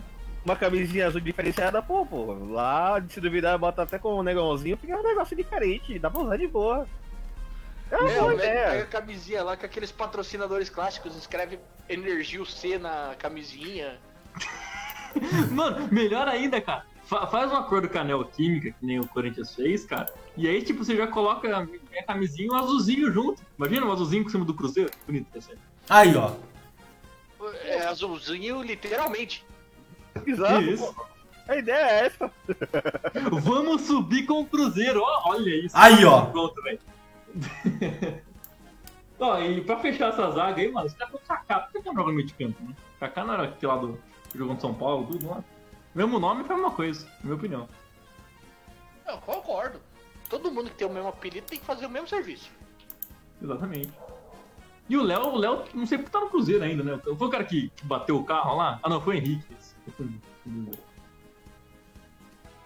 [0.45, 2.34] uma camisinha azul diferenciada, pô, pô.
[2.49, 5.99] Lá, se duvidar, bota até com um negãozinho, fica um negócio diferente.
[5.99, 6.88] Dá pra usar de boa.
[7.91, 8.86] É uma boa velho pega a ideia.
[8.86, 13.97] camisinha lá com aqueles patrocinadores clássicos, escreve Energio C na camisinha.
[15.51, 16.84] Mano, melhor ainda, cara.
[17.05, 20.11] Fa- faz um acordo com a Neoquímica, que nem o Corinthians fez, cara.
[20.36, 23.41] E aí, tipo, você já coloca a minha camisinha e um azulzinho junto.
[23.57, 24.91] Imagina um azulzinho por cima do Cruzeiro.
[25.05, 25.57] Bonito ia ser.
[25.89, 26.31] Aí, ó.
[27.63, 29.45] É azulzinho, literalmente.
[30.25, 30.93] Exato, Isso.
[30.93, 31.05] pô.
[31.47, 32.31] A ideia é essa.
[33.41, 35.01] Vamos subir com o Cruzeiro.
[35.01, 35.75] Ó, olha isso.
[35.77, 36.25] Aí, ó.
[36.25, 36.79] Pronto, velho.
[39.17, 41.61] ó, e pra fechar essa zaga aí, mano, você tá com o Kaká.
[41.61, 42.75] Por que não joga no meio de campo, né?
[42.99, 43.97] Kaká não era aquele lá do
[44.35, 45.43] jogou no São Paulo, tudo lá.
[45.95, 47.69] Mesmo nome foi a mesma coisa, na minha opinião.
[49.07, 49.79] Eu concordo.
[50.29, 52.51] Todo mundo que tem o mesmo apelido tem que fazer o mesmo serviço.
[53.41, 53.91] Exatamente.
[54.89, 56.97] E o Léo, o Léo, não sei porque tá no Cruzeiro ainda, né?
[57.03, 58.79] Foi o cara que que bateu o carro lá?
[58.81, 59.43] Ah, não, foi o Henrique.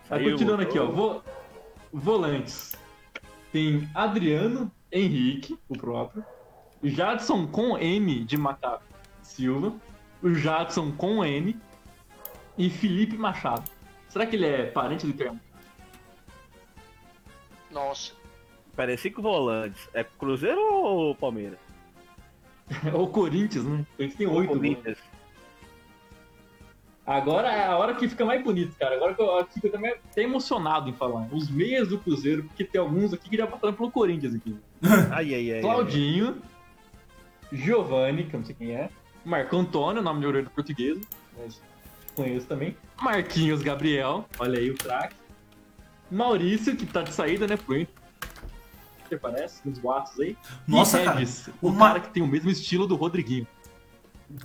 [0.10, 0.86] Aí continuando aqui, ó.
[0.88, 1.24] vo-
[1.92, 2.76] Volantes.
[3.52, 6.24] Tem Adriano Henrique, o próprio.
[6.84, 8.84] Jadson com M de Macaco
[9.22, 9.74] Silva.
[10.22, 11.60] O Jadson com N.
[12.58, 13.70] E Felipe Machado.
[14.10, 15.40] Será que ele é parente do Guilherme?
[17.72, 18.14] Nossa.
[18.78, 19.90] Aí, cinco volantes.
[19.94, 21.60] É Cruzeiro ou Palmeiras?
[22.94, 23.86] Ou Corinthians, né?
[23.98, 24.54] A gente tem oito.
[24.54, 24.98] Corinthians.
[27.06, 28.96] Agora é a hora que fica mais bonito, cara.
[28.96, 31.28] Agora que eu eu fico também até emocionado em falar.
[31.32, 34.56] Os meias do Cruzeiro, porque tem alguns aqui que já passaram pelo Corinthians aqui.
[35.12, 35.62] Ai, ai, ai.
[35.62, 36.42] Claudinho,
[37.52, 38.90] Giovanni, que eu não sei quem é.
[39.26, 41.00] Marco Antônio, nome de orelha português,
[41.38, 41.62] mas
[42.16, 42.76] conheço também.
[43.00, 45.16] Marquinhos Gabriel, olha aí o craque.
[46.10, 48.01] Maurício, que tá de saída, né, pro Inter.
[49.12, 50.38] Que parece, nos boatos aí.
[50.66, 53.46] Nossa, e cara, Regis, o uma- cara que tem o mesmo estilo do Rodriguinho.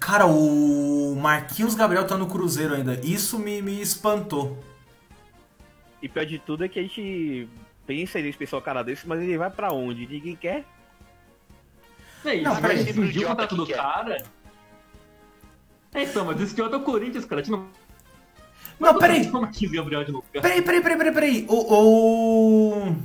[0.01, 3.01] Cara, o Marquinhos Gabriel tá no Cruzeiro ainda.
[3.05, 4.59] Isso me, me espantou.
[6.03, 7.49] E pior de tudo é que a gente
[7.87, 10.05] pensa em inspeção cara desse, mas ele vai pra onde?
[10.05, 10.65] Ninguém quer.
[12.25, 12.79] É isso, Não, peraí.
[12.79, 13.77] rescindiu o Idiota contrato que do quer.
[13.77, 14.25] cara.
[15.95, 17.41] É, então, mas esse idiota é o Corinthians, cara.
[17.41, 17.69] A gente não...
[18.81, 19.21] Não, peraí.
[20.33, 20.43] Cara.
[20.43, 21.47] Peraí, peraí, peraí, peraí, peraí.
[21.49, 21.75] O.
[22.91, 22.97] o...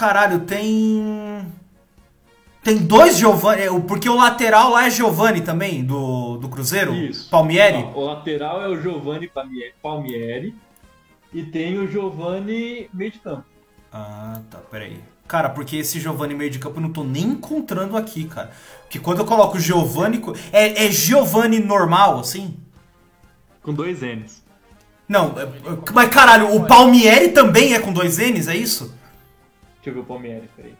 [0.00, 1.44] Caralho, tem.
[2.64, 3.60] Tem dois Giovanni.
[3.60, 6.94] é, Porque o lateral lá é Giovanni também, do, do Cruzeiro?
[6.94, 7.28] Isso.
[7.28, 7.86] Palmieri?
[7.94, 9.30] Ó, o lateral é o Giovanni
[9.82, 10.54] Palmieri,
[11.34, 13.44] e tem o Giovanni meio de campo.
[13.92, 15.00] Ah, tá, peraí.
[15.28, 18.52] Cara, porque esse Giovanni meio de campo eu não tô nem encontrando aqui, cara.
[18.80, 20.22] Porque quando eu coloco Giovanni.
[20.50, 22.56] É, é Giovanni normal, assim?
[23.62, 24.42] Com dois N's.
[25.06, 28.98] Não, é- é- mas caralho, o Palmieri também é com dois N's, é isso?
[29.82, 30.74] Deixa eu ver o Palmieri, peraí.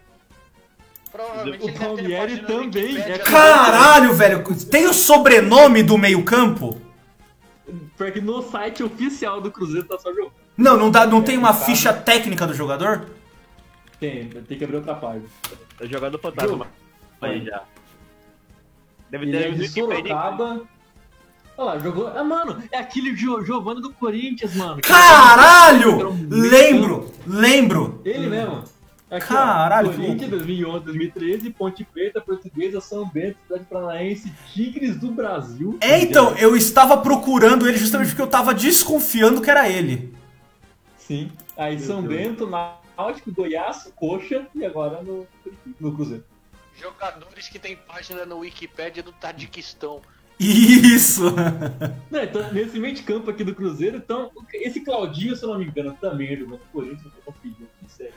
[1.11, 4.45] Provavelmente O Palmieri também é Caralho, velho.
[4.67, 6.81] Tem o sobrenome do meio-campo?
[7.97, 10.33] Porque no site oficial do Cruzeiro tá só Giovanni.
[10.57, 13.07] Não, não, dá, não tem uma ficha técnica do jogador?
[13.99, 15.25] Tem, tem que abrir outra página.
[15.81, 16.67] É jogador fantasma.
[17.21, 17.63] Aí já.
[19.11, 19.69] Deve ter é de.
[19.69, 20.63] Sorocaba.
[21.57, 22.09] Olha lá, jogou.
[22.09, 24.81] Ah, mano, é aquele Gio- Giovanni do Corinthians, mano.
[24.81, 26.17] Caralho!
[26.31, 28.01] Lembro, lembro.
[28.05, 28.65] Ele mesmo.
[29.11, 34.97] Aqui, Caralho, ó, que Corinthians 2011, 2013, Ponte Preta, Portuguesa, São Bento, Cidade Paranaense, Tigres
[34.97, 35.77] do Brasil.
[35.81, 40.15] É, então, eu estava procurando ele justamente porque eu tava desconfiando que era ele.
[40.97, 41.33] Sim.
[41.57, 45.27] Aí São Bento, Náutico, Goiás, Coxa e agora no,
[45.81, 46.25] no Cruzeiro.
[46.81, 50.01] Jogadores que tem página no Wikipedia do Tadiquistão.
[50.39, 51.25] Isso!
[52.11, 55.59] Não, então, nesse meio de campo aqui do Cruzeiro, então, esse Claudinho, se eu não
[55.59, 57.33] me engano, também jogou no Corinthians, eu tô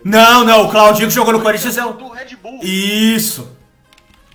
[0.03, 1.93] Não, não, o Claudinho que jogou no Corinthians é o.
[1.93, 2.59] Do Red Bull.
[2.63, 3.55] Isso!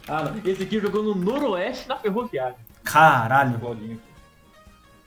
[0.07, 0.41] Ah, não.
[0.51, 2.57] Esse aqui jogou no Noroeste na Ferroviária.
[2.83, 3.59] Caralho.
[3.59, 4.01] Claudinho.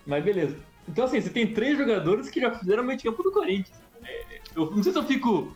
[0.06, 0.56] Mas beleza.
[0.88, 3.80] Então assim, você tem três jogadores que já fizeram meio de campo do Corinthians.
[4.04, 5.56] É, Eu não sei se eu fico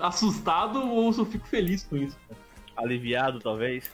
[0.00, 2.16] assustado ou se eu fico feliz com isso.
[2.28, 2.40] cara.
[2.76, 3.90] Aliviado, talvez.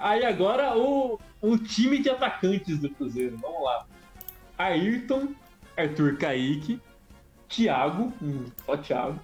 [0.00, 3.86] Aí agora o, o time de atacantes do Cruzeiro, vamos lá.
[4.58, 5.28] Ayrton,
[5.76, 6.80] Arthur Kaique,
[7.48, 9.20] Thiago, hum, só Thiago,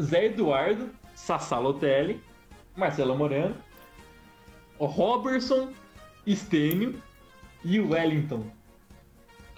[0.00, 2.22] Zé Eduardo, Sassá Lotelli,
[2.76, 3.56] Marcelo Moreno,
[4.78, 5.72] o Robertson,
[6.26, 7.00] Estênio
[7.64, 8.46] e o Wellington.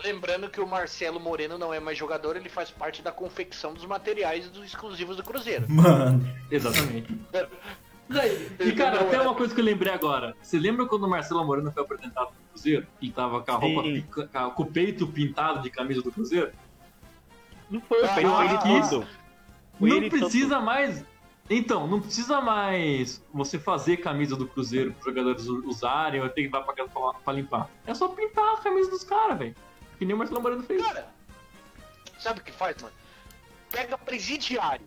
[0.04, 3.84] Lembrando que o Marcelo Moreno não é mais jogador, ele faz parte da confecção dos
[3.86, 5.64] materiais dos exclusivos do Cruzeiro.
[5.68, 6.22] Mano.
[6.50, 7.08] Exatamente.
[8.60, 10.36] E, cara, até uma coisa que eu lembrei agora.
[10.40, 12.86] Você lembra quando o Marcelo Moreno foi apresentado no Cruzeiro?
[13.02, 16.52] E tava com a roupa, pica- com o peito pintado de camisa do Cruzeiro?
[17.68, 19.06] Não foi Ah, foi todo.
[19.80, 21.04] Foi não precisa mais.
[21.50, 26.44] Então, não precisa mais você fazer camisa do Cruzeiro para os jogadores usarem ou ter
[26.44, 26.74] que dar pra,
[27.24, 27.68] pra limpar.
[27.84, 29.56] É só pintar a camisa dos caras, velho.
[29.98, 30.82] Que nem o Marcelo Moreno fez.
[30.84, 31.06] Cara,
[32.18, 32.94] sabe o que faz, mano?
[33.70, 34.84] Pega presidiário.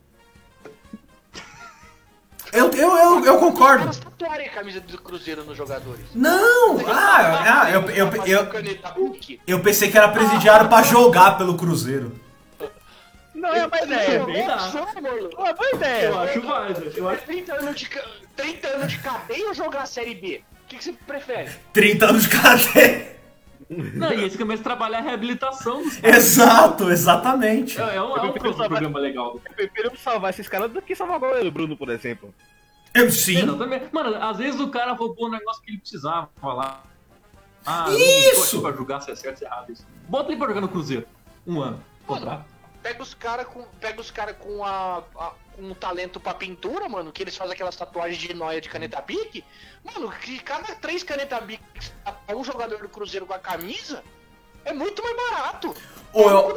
[2.51, 3.83] Eu, eu, eu, eu concordo.
[3.83, 6.05] Elas tatuarem a camisa do Cruzeiro nos jogadores.
[6.15, 6.79] Não!
[6.87, 9.39] Ah, ah eu, eu, eu, caneta book.
[9.45, 12.19] eu pensei que era presidiário pra jogar pelo Cruzeiro.
[13.35, 14.25] Não, é uma É, ideia.
[14.25, 14.57] bem dá.
[15.37, 16.05] Uma boa ideia.
[16.07, 16.91] Eu acho válido.
[16.95, 20.15] Eu É acho 30 anos de, ca- 30 anos de cadeia ou jogar a Série
[20.15, 20.43] B?
[20.63, 21.51] O que, que você prefere?
[21.71, 23.18] 30 anos de karatê.
[23.69, 26.17] Não, e esse começa a trabalhar a reabilitação dos caras.
[26.17, 27.79] Exato, exatamente.
[27.79, 29.39] É, é um, é um programa legal.
[29.45, 32.33] Eu prefiro salvar esses caras do que salvar o Bruno, por exemplo.
[32.93, 33.37] Eu sim.
[33.37, 33.85] Exatamente.
[33.93, 36.83] Mano, às vezes o cara roubou um negócio que ele precisava falar.
[37.65, 38.61] Ah, Isso!
[38.61, 39.85] Pra julgar se é certo ou se é errado isso.
[40.07, 41.05] Bota ele pra jogar no Cruzeiro.
[41.45, 41.83] Um ano.
[42.07, 42.45] Contrato.
[42.81, 47.11] Pega os caras com, pega os cara com, a, a- um talento pra pintura, mano,
[47.11, 49.43] que eles fazem aquelas tatuagens de noia de caneta bic.
[49.83, 51.61] Mano, que cada três caneta bic
[52.25, 54.03] pra um jogador do Cruzeiro com a camisa
[54.65, 55.75] é muito mais barato.
[56.13, 56.55] Ô, eu-.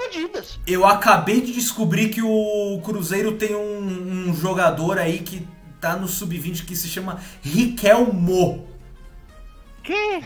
[0.67, 5.47] Eu acabei de descobrir que o Cruzeiro tem um, um jogador aí que
[5.81, 8.69] tá no sub-20 que se chama Riquelmo.
[9.83, 10.23] Que?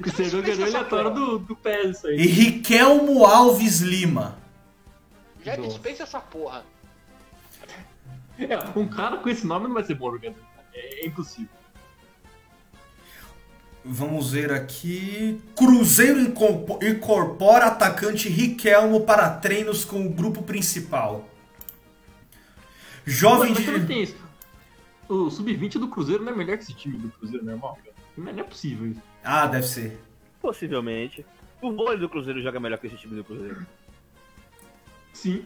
[0.00, 2.26] Você viu que é aleatório do, do PES isso E aí.
[2.26, 4.36] Riquelmo Alves Lima.
[5.44, 6.64] Já dispensa essa porra.
[8.38, 10.16] É, um cara com esse nome não vai ser bom.
[10.16, 10.32] É,
[10.74, 11.48] é impossível.
[13.84, 15.40] Vamos ver aqui.
[15.56, 21.28] Cruzeiro incorpo- incorpora atacante Riquelmo para treinos com o grupo principal.
[23.04, 23.86] Jovem Mas também de.
[23.86, 24.16] tem isso.
[25.08, 27.96] O sub-20 do Cruzeiro não é melhor que esse time do Cruzeiro normal, cara.
[28.16, 29.02] Não é não é possível isso.
[29.24, 30.00] Ah, deve ser.
[30.40, 31.26] Possivelmente.
[31.60, 33.66] O vôlei do Cruzeiro joga melhor que esse time do Cruzeiro.
[35.12, 35.44] Sim.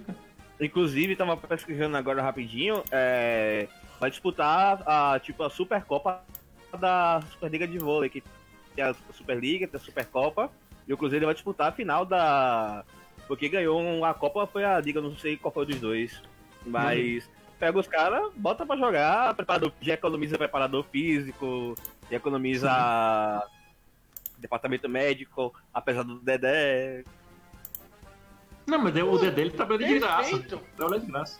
[0.60, 3.68] Inclusive, tava pesquisando agora rapidinho, é,
[4.00, 6.22] vai disputar a, tipo, a Supercopa
[6.78, 8.22] da Superliga de Vôlei, que
[8.74, 10.50] tem a Superliga, tem a Supercopa,
[10.86, 12.84] e o Cruzeiro vai disputar a final da...
[13.26, 16.22] Porque ganhou a Copa, foi a Liga, não sei qual foi dos dois.
[16.64, 17.28] Mas
[17.58, 21.74] pega os caras, bota pra jogar, preparador, já economiza preparador físico,
[22.10, 23.42] já economiza
[24.38, 27.02] departamento médico, apesar do Dedé,
[28.66, 30.36] Não, mas o Dedé ele trabalha de graça.
[30.36, 30.60] Né?
[30.76, 31.38] Trabalha de graça.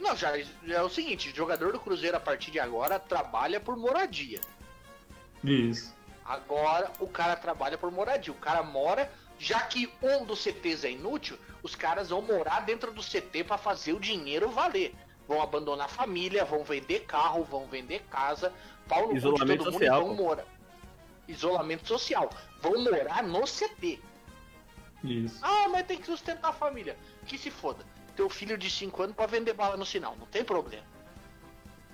[0.00, 4.40] Não, já, é o seguinte, jogador do Cruzeiro a partir de agora trabalha por moradia.
[5.44, 5.94] Isso.
[6.24, 8.32] Agora o cara trabalha por moradia.
[8.32, 12.92] O cara mora, já que um dos CTs é inútil, os caras vão morar dentro
[12.92, 14.92] do CT pra fazer o dinheiro valer.
[15.28, 18.52] Vão abandonar a família, vão vender carro, vão vender casa,
[18.88, 20.44] pau no cu de Isolamento todo social, mundo e vão morar.
[21.28, 22.30] Isolamento social.
[22.60, 24.00] Vão morar no CT.
[25.04, 25.38] Isso.
[25.42, 26.96] Ah, mas tem que sustentar a família.
[27.26, 27.84] Que se foda.
[28.14, 30.84] Teu filho de 5 anos pra vender bala no sinal, não tem problema.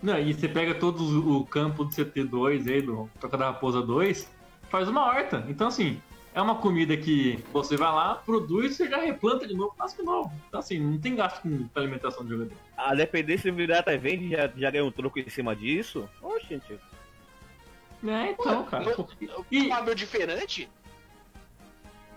[0.02, 4.28] Não, e você pega todo o campo do CT2 aí, do Toca da Raposa 2,
[4.70, 5.44] faz uma horta.
[5.48, 6.00] Então, assim,
[6.34, 10.02] é uma comida que você vai lá, produz, você já replanta de novo, faz de
[10.02, 10.32] novo.
[10.48, 12.52] Então, assim, não tem gasto com alimentação de jogador.
[12.76, 16.08] A depender se virar até vende, já, já ganhou um troco em cima disso.
[16.22, 16.78] Oxe, gente.
[18.06, 18.94] É, então, cara.
[19.00, 20.68] O E, Fábio diferente?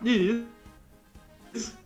[0.04, 0.44] e-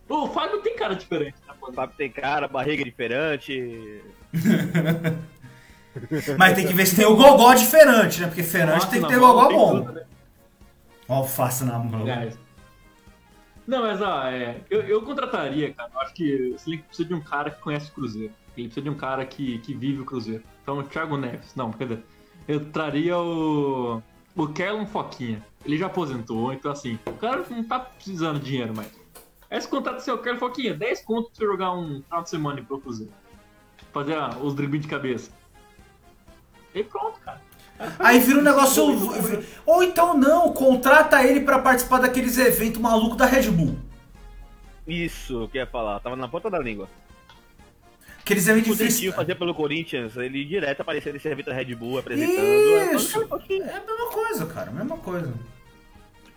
[0.08, 1.72] o Fábio tem cara diferente, né, O?
[1.72, 4.02] Fábio tem cara, barriga diferente.
[6.38, 8.26] Mas tem que ver se tem o gogó diferente, né?
[8.26, 9.80] Porque Fernandes tem que ter mão, gogó bom.
[9.80, 10.04] tudo, né?
[11.08, 12.02] Alface na mão.
[12.02, 12.38] Aliás.
[13.66, 15.90] Não, mas ó, é, eu, eu contrataria, cara.
[15.92, 18.32] Eu acho que o Slick precisa de um cara que conhece o Cruzeiro.
[18.56, 20.42] Ele precisa de um cara que, que vive o Cruzeiro.
[20.62, 21.52] Então, o Thiago Neves.
[21.56, 21.98] Não, cadê?
[22.46, 24.00] Eu traria o.
[24.36, 25.42] O Kerlon Foquinha.
[25.64, 28.92] Ele já aposentou, então assim, o cara não tá precisando de dinheiro mais.
[29.50, 32.80] Você contrata seu Kerlon Foquinha, 10 conto pra você jogar um final de semana pro
[32.80, 33.12] Cruzeiro.
[33.92, 35.30] Fazer ah, os dribles de cabeça.
[36.74, 37.40] E pronto, cara.
[37.98, 38.84] Aí vira um negócio.
[39.64, 43.78] Ou então não, contrata ele pra participar daqueles eventos malucos da Red Bull.
[44.86, 46.00] Isso, que eu ia falar.
[46.00, 46.88] Tava na ponta da língua.
[48.20, 51.74] Aqueles eventos O de Dentinho fazia pelo Corinthians, ele direto aparecia nesse evento da Red
[51.76, 52.40] Bull apresentando.
[52.40, 53.26] É, Isso.
[53.28, 53.62] pouquinho.
[53.62, 55.32] É a mesma coisa, cara, a mesma coisa.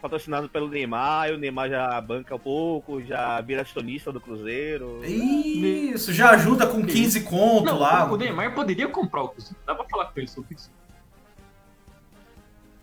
[0.01, 5.03] Patrocinado pelo Neymar, e o Neymar já banca um pouco, já vira acionista do Cruzeiro.
[5.03, 8.09] Isso, já ajuda com 15 conto Não, lá.
[8.09, 9.57] o Neymar poderia comprar o Cruzeiro.
[9.65, 10.71] Dá pra falar com ele sobre isso.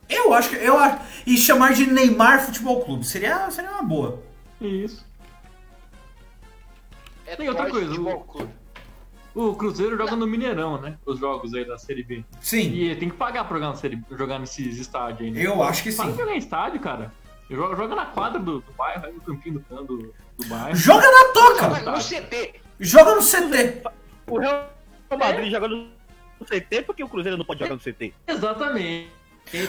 [0.08, 0.56] Eu acho que.
[0.56, 1.00] Eu acho.
[1.26, 4.22] E chamar de Neymar Futebol Clube seria, seria uma boa.
[4.60, 5.04] Isso.
[7.26, 8.52] É Tem outra coisa, Futebol o- Clube.
[9.36, 10.96] O Cruzeiro joga no Mineirão, né?
[11.04, 12.24] Os jogos aí da Série B.
[12.40, 15.46] Sim, E tem que pagar pra jogar, na série, jogar nesses estádios aí, né?
[15.46, 16.12] eu acho que Para sim.
[16.12, 17.12] de jogar em estádio, cara.
[17.50, 20.74] Joga, joga na quadra do, do bairro, aí no campinho do do, do bairro.
[20.74, 21.90] Joga na toca!
[21.90, 22.54] no CT.
[22.80, 23.82] Joga no CT!
[24.26, 24.70] O Real
[25.10, 25.86] Madrid joga no
[26.42, 28.14] CT porque o Cruzeiro não pode jogar no CT.
[28.26, 29.10] Exatamente.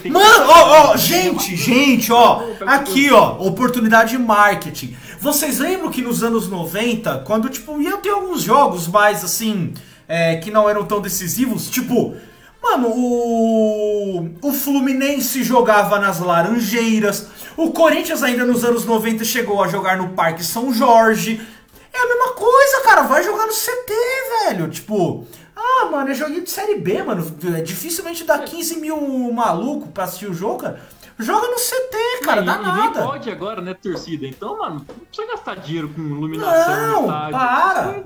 [0.10, 4.98] Mano, ó, ó, gente, gente, ó, aqui, ó, oportunidade de marketing.
[5.20, 9.74] Vocês lembram que nos anos 90, quando, tipo, ia ter alguns jogos mais, assim,
[10.08, 12.16] é, que não eram tão decisivos, tipo,
[12.62, 19.68] mano, o, o Fluminense jogava nas Laranjeiras, o Corinthians ainda nos anos 90 chegou a
[19.68, 21.40] jogar no Parque São Jorge.
[21.94, 23.94] É a mesma coisa, cara, vai jogar no CT,
[24.46, 25.28] velho, tipo...
[25.70, 27.26] Ah, mano, é joguinho de Série B, mano.
[27.56, 30.80] É, dificilmente dá 15 mil maluco pra assistir o jogo, cara.
[31.20, 33.04] Joga no CT, cara, e, dá e nem nada.
[33.04, 34.28] pode agora, né, torcida.
[34.28, 38.04] Então, mano, não precisa gastar dinheiro com iluminação Não, para.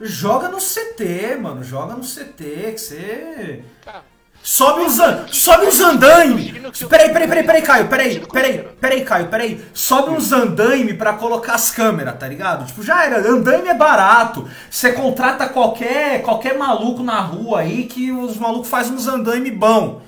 [0.00, 1.62] Joga no CT, mano.
[1.62, 3.64] Joga no CT, que você.
[3.84, 4.04] Cara,
[4.42, 5.26] Sobe os, an...
[5.28, 6.50] Sobe os andaime!
[6.88, 9.64] Peraí, peraí, peraí, peraí, Caio, peraí, peraí, peraí, Caio, peraí.
[9.74, 12.64] Sobe uns andaime pra colocar as câmeras, tá ligado?
[12.66, 14.48] Tipo, já era, andaime é barato.
[14.70, 20.00] Você contrata qualquer, qualquer maluco na rua aí que os malucos fazem uns andaime bom.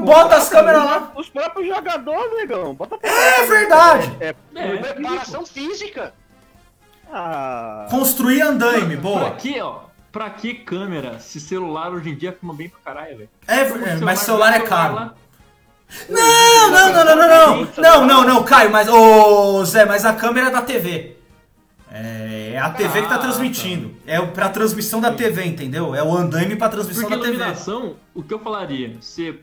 [0.00, 1.12] Bota as câmeras lá.
[1.16, 2.74] Os próprios jogadores, negão.
[2.74, 4.16] Bota pra É verdade.
[4.20, 6.12] É, É, preparação física.
[7.10, 9.30] ah, Construir andaime, boa.
[9.30, 9.87] que, ó?
[10.18, 13.30] Pra que câmera se celular hoje em dia filma bem pra caralho, velho?
[13.46, 15.12] É, é, mas celular é caro.
[16.08, 17.68] Não, não, não, não, não, não.
[17.78, 18.88] Não, não, não, Caio, mas.
[18.88, 21.16] Ô, Zé, mas a câmera é da TV.
[21.88, 23.94] É, é a TV que tá Ah, transmitindo.
[24.08, 25.94] É o- pra transmissão da TV, entendeu?
[25.94, 27.36] É o andaime pra transmissão Porque da TV.
[27.36, 28.96] iluminação, o que eu falaria?
[29.00, 29.38] Você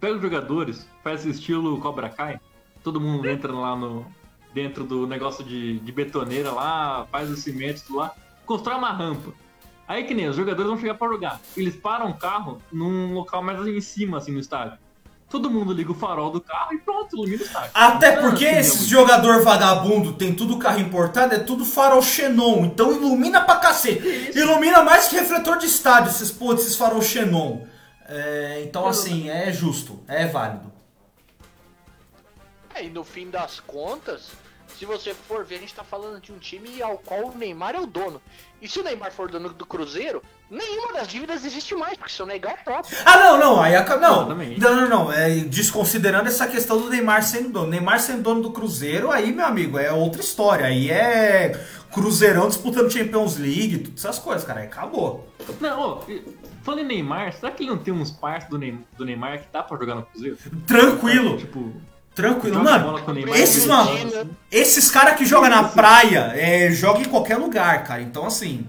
[0.00, 2.40] pega os jogadores, faz estilo Cobra Kai,
[2.82, 4.06] todo mundo entra lá no
[4.54, 8.12] dentro do negócio de, de betoneira lá, faz os cimentos tudo lá,
[8.46, 9.43] constrói uma rampa.
[9.86, 11.40] Aí que nem os jogadores vão chegar pra jogar.
[11.56, 14.78] Eles param o carro num local mais em cima, assim, no estádio.
[15.28, 17.70] Todo mundo liga o farol do carro e pronto, ilumina o estádio.
[17.74, 22.00] Até Não, porque assim, esses é- jogador vagabundo tem tudo carro importado, é tudo farol
[22.02, 22.64] Xenon.
[22.66, 24.30] Então ilumina pra cacete.
[24.38, 27.66] Ilumina mais que refletor de estádio, esses, pô, esses farol Xenon.
[28.06, 30.72] É, então, assim, é justo, é válido.
[32.74, 34.30] É, e no fim das contas,
[34.76, 37.74] se você for ver, a gente tá falando de um time ao qual o Neymar
[37.74, 38.20] é o dono.
[38.64, 42.24] E se o Neymar for dono do Cruzeiro, nenhuma das dívidas existe mais, porque seu
[42.24, 42.96] Neymar é próprio.
[43.04, 47.22] Ah, não, não, aí a, não, não, não, não, é, desconsiderando essa questão do Neymar
[47.22, 47.66] sendo dono.
[47.68, 50.64] Neymar sendo dono do Cruzeiro, aí, meu amigo, é outra história.
[50.64, 51.52] Aí é
[51.92, 55.28] Cruzeirão disputando Champions League, todas essas coisas, cara, aí acabou.
[55.60, 56.00] Não,
[56.62, 59.48] falando em Neymar, será que ele não tem uns partes do, Neym- do Neymar que
[59.52, 60.38] dá pra jogar no Cruzeiro?
[60.66, 61.70] Tranquilo, Tipo,
[62.14, 62.56] tranquilo.
[62.56, 67.84] joga Mano, esses, mano, esses caras que jogam na praia, é, jogam em qualquer lugar,
[67.84, 68.02] cara.
[68.02, 68.66] Então, assim,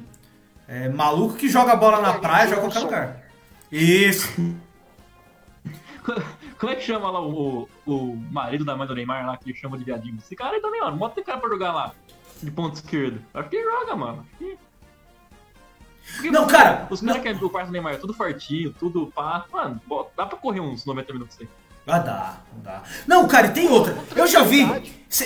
[0.67, 3.23] é, maluco que joga bola na praia, joga em qualquer lugar.
[3.71, 4.27] Isso.
[6.57, 9.57] Como é que chama lá o, o, marido da mãe do Neymar lá, que ele
[9.57, 10.17] chama de viadinho?
[10.17, 11.93] Esse cara aí também, não bota esse cara pra jogar lá,
[12.41, 13.21] de ponto esquerdo.
[13.33, 14.25] Acho que ele joga, mano.
[16.13, 19.45] Porque, Não, cara, Os caras que é do quarto do Neymar, tudo fartinho, tudo pá.
[19.51, 19.81] Mano,
[20.15, 21.47] dá pra correr uns 90 minutos aí.
[21.87, 22.33] Ah, dá,
[22.63, 22.81] dá.
[23.05, 23.95] Não, cara, e tem outra.
[24.15, 24.67] Eu já vi.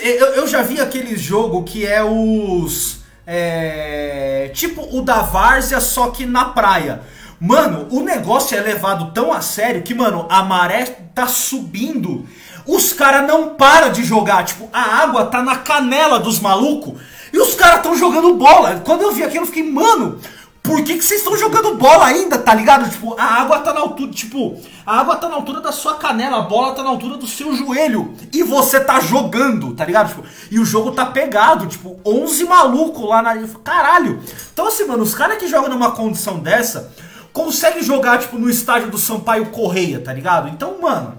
[0.02, 3.00] Eu, já vi aquele jogo que é os.
[3.26, 7.00] É, tipo o da Várzea, só que na praia.
[7.40, 10.84] Mano, o negócio é levado tão a sério que, mano, a maré
[11.14, 12.26] tá subindo.
[12.66, 14.44] Os caras não param de jogar.
[14.44, 17.00] Tipo, a água tá na canela dos malucos.
[17.32, 18.82] E os caras tão jogando bola.
[18.84, 20.20] Quando eu vi aquilo, eu fiquei, mano,
[20.62, 22.88] por que, que vocês estão jogando bola ainda, tá ligado?
[22.90, 26.38] Tipo, a água tá na altura, tipo, a água tá na altura da sua canela,
[26.38, 28.14] a bola tá na altura do seu joelho.
[28.32, 30.08] E você tá jogando, tá ligado?
[30.08, 33.34] Tipo, e o jogo tá pegado, tipo, 11 malucos lá na.
[33.64, 34.22] Caralho!
[34.52, 36.92] Então, assim, mano, os caras que jogam numa condição dessa
[37.32, 40.48] conseguem jogar, tipo, no estádio do Sampaio Correia, tá ligado?
[40.48, 41.14] Então, mano,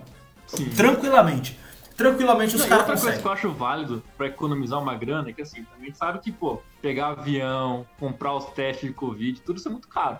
[0.48, 0.70] Sim.
[0.70, 1.60] tranquilamente.
[2.02, 3.22] Tranquilamente os caras outra coisa conseguem.
[3.22, 6.32] que eu acho válido pra economizar uma grana é que assim, a gente sabe que,
[6.32, 10.18] pô, pegar avião, comprar os testes de Covid, tudo isso é muito caro.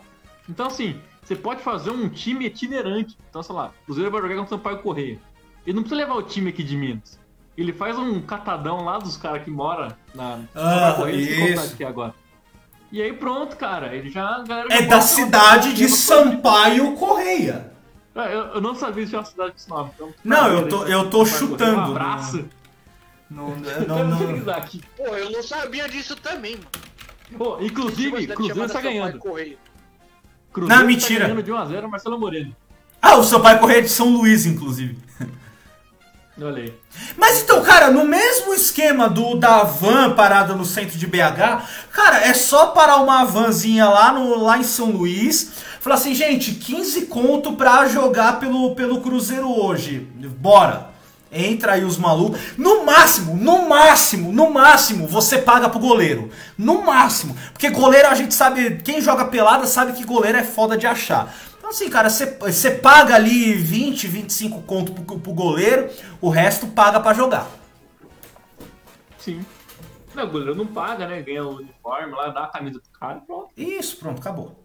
[0.50, 3.18] Então, assim, você pode fazer um time itinerante.
[3.30, 5.20] Então, sei lá, o Cruzeiro vai jogar com o Sampaio Correia.
[5.66, 7.20] Ele não precisa levar o time aqui de Minas.
[7.58, 11.84] Ele faz um catadão lá dos caras que moram na Ah, Correia, isso.
[11.84, 12.16] é agora.
[12.92, 14.44] E aí pronto, cara, ele já...
[14.70, 17.71] É da cidade de leva Sampaio Correia.
[18.14, 18.22] Eu,
[18.56, 19.92] eu não sabia se tinha uma cidade com esse nome.
[19.96, 21.78] Então, Não, eu tô, eu tô Correia, chutando.
[21.78, 22.46] Um abraço.
[23.30, 24.54] Não, não, Eu não, não.
[24.54, 24.82] aqui.
[24.98, 26.68] Pô, eu não sabia disso também, mano.
[27.38, 29.18] Pô, inclusive, Cruzeiro tá ganhando.
[29.18, 29.58] Correia.
[30.52, 31.22] Cruzeiro Não, mentira.
[31.22, 32.56] Tá ganhando de 1x0 Marcelo Moreno.
[33.02, 34.98] Ah, o seu pai corria de São Luís, inclusive.
[36.42, 36.74] Olha aí.
[37.18, 42.26] Mas então, cara, no mesmo esquema do da van parada no centro de BH, cara,
[42.26, 45.52] é só parar uma vanzinha lá, no, lá em São Luís,
[45.82, 50.00] falar assim, gente, 15 conto pra jogar pelo, pelo Cruzeiro hoje.
[50.40, 50.92] Bora.
[51.32, 52.40] Entra aí os malucos.
[52.58, 56.30] No máximo, no máximo, no máximo, você paga pro goleiro.
[56.58, 57.36] No máximo.
[57.54, 61.34] Porque goleiro a gente sabe, quem joga pelada sabe que goleiro é foda de achar.
[61.58, 65.90] Então assim, cara, você paga ali 20, 25 conto pro, pro goleiro,
[66.20, 67.48] o resto paga pra jogar.
[69.18, 69.44] Sim.
[70.14, 71.22] Não, o goleiro não paga, né?
[71.22, 73.50] Ganha o uniforme lá, dá a camisa pro cara e pronto.
[73.56, 74.61] Isso, pronto, acabou.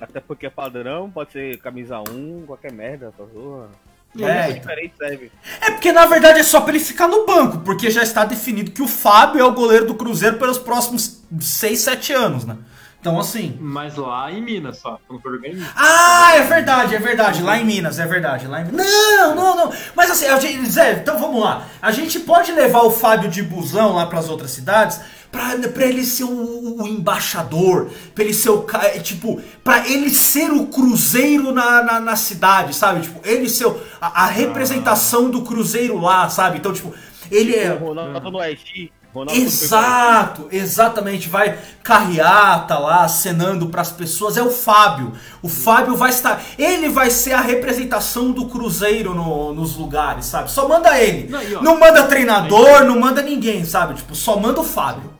[0.00, 3.70] Até porque é padrão, pode ser camisa 1, qualquer merda, tá zoa.
[4.18, 4.60] É, É, então.
[4.60, 5.32] diferente serve.
[5.60, 8.70] É porque na verdade é só pra ele ficar no banco, porque já está definido
[8.70, 12.56] que o Fábio é o goleiro do Cruzeiro pelos próximos 6, 7 anos, né?
[13.00, 13.58] Então assim.
[13.60, 15.68] Mas lá em Minas só, quando for jogar em Minas.
[15.76, 17.42] Ah, é verdade, é verdade.
[17.42, 18.46] Lá em Minas, é verdade.
[18.46, 18.64] Lá em...
[18.70, 19.72] Não, não, não.
[19.94, 21.66] Mas assim, a gente, Zé, então vamos lá.
[21.82, 25.00] A gente pode levar o Fábio de busão lá pras outras cidades
[25.34, 30.50] pra, pra ele ser o, embaixador, pra ele ser o cara, tipo, pra ele ser
[30.52, 33.00] o cruzeiro na, na, na cidade, sabe?
[33.00, 36.58] Tipo, ele ser o- a, a representação do cruzeiro lá, sabe?
[36.58, 36.94] Então, tipo,
[37.30, 37.68] ele é.
[37.74, 38.92] Ronaldo no Oeste.
[39.12, 41.28] Ronaldo Exato, exatamente.
[41.28, 44.36] Vai carreata lá, acenando pras pessoas.
[44.36, 45.12] É o Fábio.
[45.40, 46.42] O Fábio vai estar.
[46.58, 50.50] Ele vai ser a representação do Cruzeiro no- nos lugares, sabe?
[50.50, 51.28] Só manda ele.
[51.28, 53.94] Não, ó, não manda treinador, não manda ninguém, sabe?
[53.94, 55.13] Tipo, só manda o Fábio.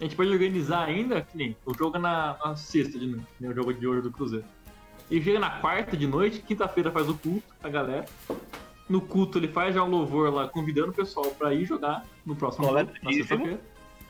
[0.00, 3.26] A gente pode organizar ainda, que nem o jogo é na, na sexta de noite,
[3.38, 4.44] né, o jogo de hoje do Cruzeiro.
[5.10, 8.06] E chega na quarta de noite, quinta-feira faz o culto, a galera.
[8.88, 12.34] No culto ele faz já um louvor lá, convidando o pessoal pra ir jogar no
[12.34, 13.28] próximo jogo, Coleta na dízimo.
[13.28, 13.60] sexta-feira.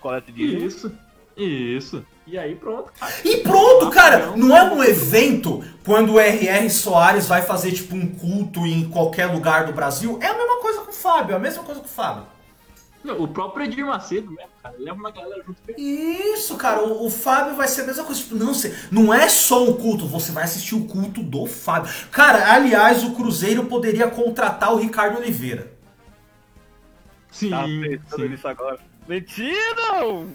[0.00, 0.92] Coleta de Isso,
[1.36, 2.06] isso.
[2.26, 3.12] E aí pronto, cara.
[3.24, 4.36] E pronto, cara!
[4.36, 6.70] Não é um evento quando o R.R.
[6.70, 10.18] Soares vai fazer, tipo, um culto em qualquer lugar do Brasil.
[10.22, 12.24] É a mesma coisa com o Fábio, é a mesma coisa com o Fábio.
[13.02, 15.80] Não, o próprio Edir Macedo mesmo, cara, leva uma galera junto com ele.
[15.80, 18.20] Isso, cara, o, o Fábio vai ser a mesma coisa.
[18.20, 21.90] Tipo, não, você, não é só um culto, você vai assistir o culto do Fábio.
[22.10, 25.72] Cara, aliás, o Cruzeiro poderia contratar o Ricardo Oliveira.
[27.30, 28.78] Sim, Tá pensando nisso agora.
[29.08, 30.26] Mentira!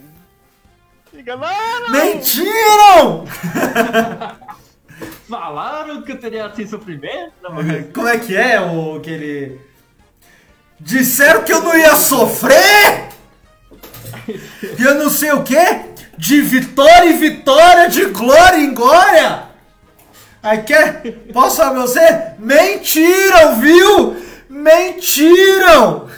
[1.14, 1.90] Enganaram!
[1.90, 3.24] Mentiram!
[5.28, 7.32] Falaram que eu teria assim sofrimento?
[7.42, 9.60] Não, mas- Como é que é o que ele.
[10.78, 13.08] Disseram que eu não ia sofrer!
[14.78, 15.86] E eu não sei o quê?
[16.18, 19.46] De vitória em vitória, de glória em glória!
[20.42, 21.02] Aí quer?
[21.32, 22.34] Posso falar pra você?
[22.38, 24.16] Mentiram, viu?
[24.48, 26.08] Mentiram!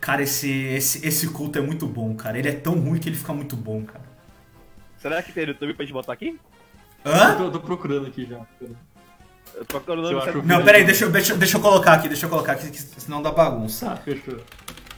[0.00, 2.38] Cara, esse, esse, esse culto é muito bom, cara.
[2.38, 4.04] Ele é tão ruim que ele fica muito bom, cara.
[4.98, 6.38] Será que tem YouTube pra gente botar aqui?
[7.04, 7.32] Hã?
[7.32, 8.40] Eu tô, tô procurando aqui já.
[9.54, 9.78] Eu tô
[10.38, 12.70] acho- Não, peraí, deixa, eu- deixa, eu- deixa eu colocar aqui, deixa eu colocar aqui,
[12.70, 13.86] que senão dá bagunça.
[13.90, 14.38] Tá, fechou.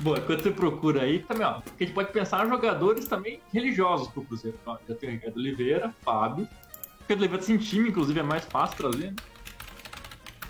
[0.01, 4.09] Bom, enquanto você procura aí, também, ó, a gente pode pensar em jogadores também religiosos
[4.09, 4.59] pro Cruzeiro.
[4.67, 6.45] Ó, já tem o Ricardo Oliveira, Fábio.
[6.45, 9.07] O Ricardo Oliveira sem time, inclusive, é mais fácil trazer.
[9.11, 9.15] né?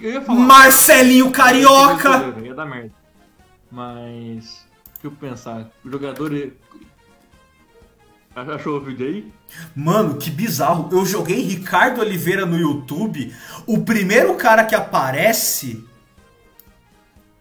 [0.00, 0.40] Eu ia falar.
[0.40, 2.34] Marcelinho Carioca!
[2.42, 2.90] Ia dar merda.
[3.70, 4.66] Mas.
[4.94, 5.70] Deixa eu pensar.
[5.84, 6.30] O jogador.
[8.34, 9.32] Achou o vídeo aí?
[9.76, 10.88] Mano, que bizarro.
[10.90, 13.32] Eu joguei Ricardo Oliveira no YouTube.
[13.66, 15.84] O primeiro cara que aparece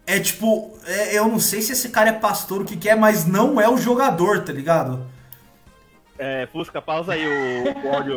[0.06, 0.78] é tipo.
[0.86, 3.60] é- eu não sei se esse cara é pastor, o que, que é, mas não
[3.60, 5.04] é o jogador, tá ligado?
[6.16, 8.16] É, Fusca, pausa aí o, o áudio.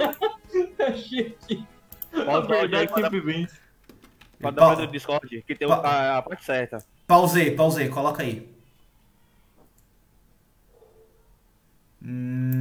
[0.88, 1.66] Achei aqui.
[2.12, 3.48] Pausa o áudio aí verdade
[4.40, 6.86] pra dar, mais no Discord, que tem a, a parte certa.
[7.08, 8.48] Pausei, pausei, coloca aí.
[12.04, 12.57] Hum,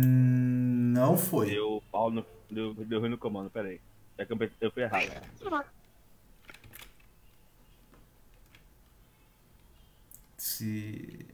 [0.96, 1.50] não foi.
[1.50, 2.24] Deu pau no.
[2.50, 3.80] Deu, deu ruim no comando, peraí.
[4.16, 5.04] É que eu, eu fui errado.
[10.38, 11.26] Se.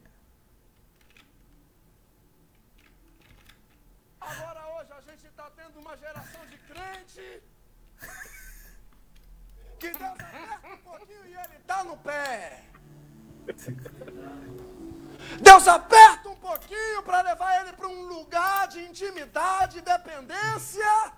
[4.20, 7.43] Agora hoje a gente tá tendo uma geração de crente
[9.78, 12.64] que Deus aperta um pouquinho e ele dá no pé.
[15.41, 21.13] Deus aperta um pouquinho para levar ele para um lugar de intimidade e dependência.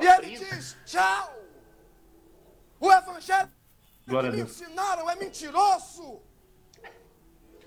[0.00, 1.34] E ele diz tchau.
[2.78, 3.50] O evangelho
[4.06, 6.20] Glória que me ensinaram é mentiroso.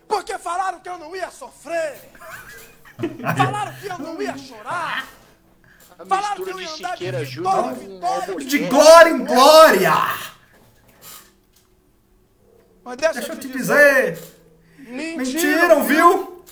[0.07, 1.99] Porque falaram que eu não ia sofrer.
[3.35, 5.07] Falaram que eu não ia chorar.
[6.07, 8.35] Falaram que eu ia andar de vitória vitória.
[8.45, 9.93] De glória em glória!
[12.83, 14.13] Mas deixa, Deixa eu te dizer.
[14.15, 14.38] dizer!
[14.89, 16.43] Mentiram, Mentiram, viu?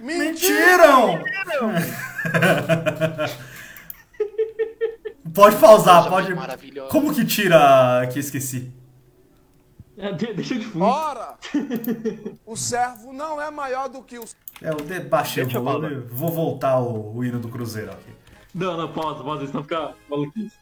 [0.00, 1.18] Mentiram.
[1.18, 1.72] Mentiram!
[5.34, 6.72] Pode pausar, Coisa pode.
[6.90, 8.08] Como que tira.
[8.12, 8.72] que eu esqueci?
[9.96, 10.84] É, de- deixa de fundo.
[10.84, 11.36] Ora,
[12.46, 14.24] o servo não é maior do que o.
[14.62, 15.96] É, o debaixei o Deixa eu volume.
[16.10, 18.10] Vou voltar o, o hino do Cruzeiro aqui.
[18.54, 20.56] Não, não, pausa, pausa, senão fica maluquice.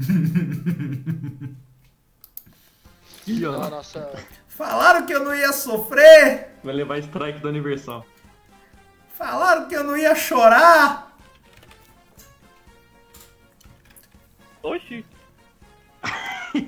[3.26, 4.10] Ih, ó, nossa.
[4.58, 6.48] Falaram que eu não ia sofrer!
[6.64, 8.04] vai levar strike do aniversário.
[9.14, 11.16] Falaram que eu não ia chorar!
[14.60, 15.04] Oxi.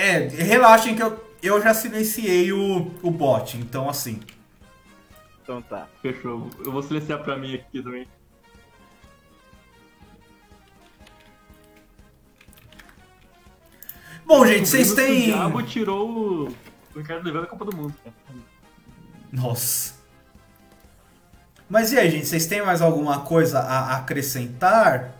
[0.00, 4.20] É, relaxem que eu, eu já silenciei o, o bot, então assim.
[5.42, 5.88] Então tá.
[6.00, 6.48] Fechou.
[6.64, 8.06] Eu vou silenciar pra mim aqui também.
[14.24, 15.24] Bom, gente, vocês O têm.
[15.24, 16.48] diabo tirou
[16.98, 17.94] o Ricardo Oliveira da Copa do Mundo.
[18.02, 18.14] cara.
[19.32, 19.94] Nossa.
[21.68, 25.12] Mas e aí, gente, vocês têm mais alguma coisa a acrescentar?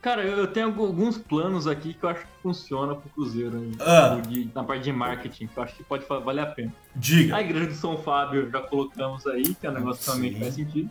[0.00, 3.72] Cara, eu tenho algu- alguns planos aqui que eu acho que funciona pro Cruzeiro hein?
[3.80, 4.16] Ah.
[4.16, 6.72] Tipo, de- na parte de marketing, que eu acho que pode valer a pena.
[6.96, 7.36] Diga.
[7.36, 10.40] A igreja do São Fábio já colocamos aí, que é um negócio que Sim.
[10.40, 10.90] faz sentido.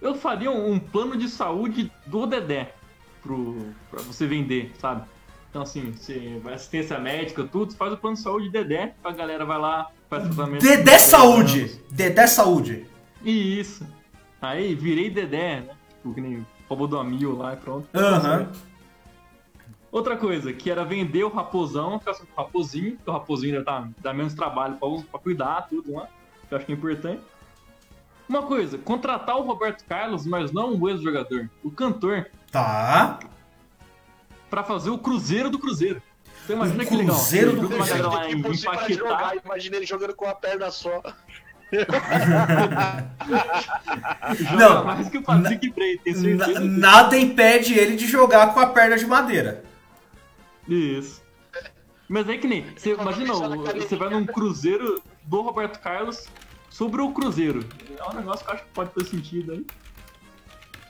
[0.00, 2.72] Eu faria um, um plano de saúde do Dedé
[3.22, 5.02] pro, pra você vender, sabe?
[5.52, 9.12] Então assim, você vai assistência médica, tudo, você faz o plano de saúde Dedé, a
[9.12, 10.62] galera vai lá, faz tratamento.
[10.62, 11.78] Dedé Saúde!
[11.90, 12.86] Dedé Saúde!
[13.22, 13.86] Isso.
[14.40, 15.74] Aí, virei Dedé, né?
[15.90, 16.46] Tipo, que nem
[16.98, 17.86] Amil lá e pronto.
[17.94, 18.50] Aham.
[19.92, 23.64] Outra coisa, que era vender o raposão, ficar com o raposinho, que o raposinho ainda
[23.66, 26.08] tá, dá menos trabalho pra, pra cuidar, tudo lá,
[26.48, 27.20] que eu acho que é importante.
[28.26, 33.18] Uma coisa, contratar o Roberto Carlos, mas não o ex-jogador, o cantor, Tá.
[34.52, 36.02] Pra fazer o Cruzeiro do Cruzeiro.
[36.44, 37.16] Então imagina O que legal.
[37.16, 38.10] Cruzeiro Você do Cruzeiro.
[38.10, 41.02] lá em, em Paquetá, imagina ele jogando com a perna só.
[44.58, 45.98] Não, mais que o Patrick Bray,
[46.60, 49.64] nada impede ele de jogar com a perna de madeira.
[50.68, 51.22] Isso.
[52.06, 53.32] Mas é que nem, você Coloca imagina,
[53.80, 56.28] você vai num cruzeiro do Roberto Carlos
[56.68, 57.66] sobre o cruzeiro.
[57.98, 59.64] É um negócio que eu acho que pode ter sentido aí.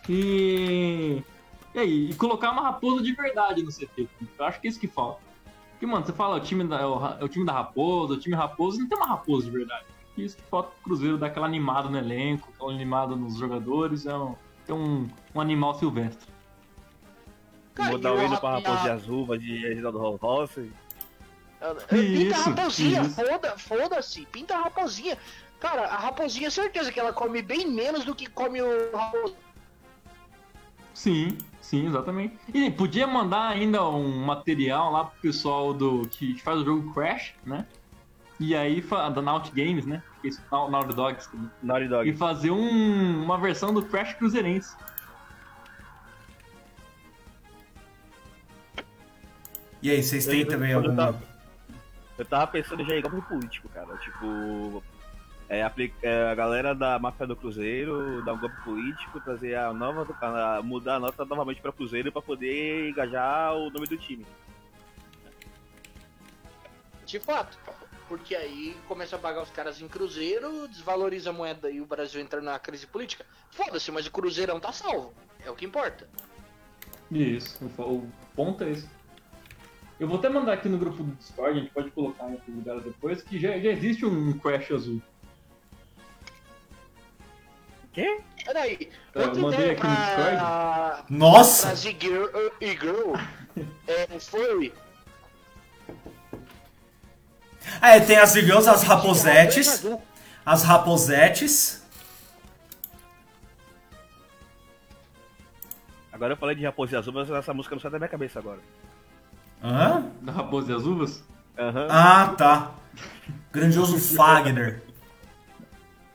[0.09, 1.23] E...
[1.75, 4.09] E aí, e colocar uma raposa de verdade no CT.
[4.39, 5.21] Eu acho que é isso que falta.
[5.73, 8.19] Porque, mano, você fala o time da, é o, é o time da raposa, o
[8.19, 9.85] time raposa, não tem uma raposa de verdade.
[10.17, 14.15] Isso que falta pro Cruzeiro dar aquela animada no elenco, aquela animada nos jogadores, é
[14.15, 14.35] um,
[14.69, 16.31] é um, um animal silvestre.
[17.75, 20.71] Cara, Mudar e o hino pra e Raposa de Azuva de Reginaldo Rossi.
[21.89, 23.15] Pinta Isso, a raposinha, isso.
[23.15, 25.17] foda- foda-se, pinta a raposinha.
[25.59, 29.37] Cara, a raposinha, certeza que ela come bem menos do que come o raposo.
[30.93, 31.39] Sim,
[31.73, 32.37] sim, exatamente.
[32.53, 37.33] E podia mandar ainda um material lá pro pessoal do que faz o jogo Crash,
[37.47, 37.67] né?
[38.39, 40.03] E aí, da Naut Games, né?
[40.23, 41.31] Isso, Nau- Naughty Dogs.
[41.63, 42.11] Naughty Dog.
[42.11, 44.77] E fazer um- uma versão do Crash Cruzeirense.
[49.81, 50.97] E aí, vocês têm Eu- também eu alguma.
[50.97, 51.23] tava-
[52.19, 53.97] Eu tava pensando já em golpe político, cara.
[53.97, 54.83] Tipo.
[55.53, 55.61] É,
[56.03, 60.07] é, a galera da máfia do Cruzeiro dar um golpe político, trazer a nova.
[60.23, 64.27] a- mudar a nota novamente pra Cruzeiro pra poder engajar o nome do time.
[67.05, 67.59] De fato.
[68.09, 72.21] Porque aí começa a pagar os caras em cruzeiro, desvaloriza a moeda e o Brasil
[72.23, 73.27] entra na crise política.
[73.51, 75.13] Foda-se, mas o cruzeirão tá salvo.
[75.45, 76.09] É o que importa.
[77.11, 78.89] Isso, o, o ponto é esse.
[80.01, 82.53] Eu vou até mandar aqui no grupo do Discord, a gente pode colocar em outro
[82.55, 85.03] lugar depois, que já, já existe um Crash azul.
[87.93, 88.21] Quê?
[88.45, 91.67] Peraí, Eu mandei aqui no pra, Nossa!
[91.69, 92.27] pra Z-Girl
[92.61, 93.15] e Girl
[93.87, 94.73] é Furry.
[97.81, 99.85] É, tem as girls, as raposetes.
[100.45, 101.83] As raposetes.
[106.13, 108.39] Agora eu falei de Raposa de Azul, mas essa música não sai da minha cabeça
[108.39, 108.61] agora.
[109.63, 110.11] Hã?
[110.21, 111.25] Da Raposa e as Uvas.
[111.59, 111.89] Aham.
[111.91, 112.73] Ah, tá.
[113.53, 114.83] Grandioso Fagner.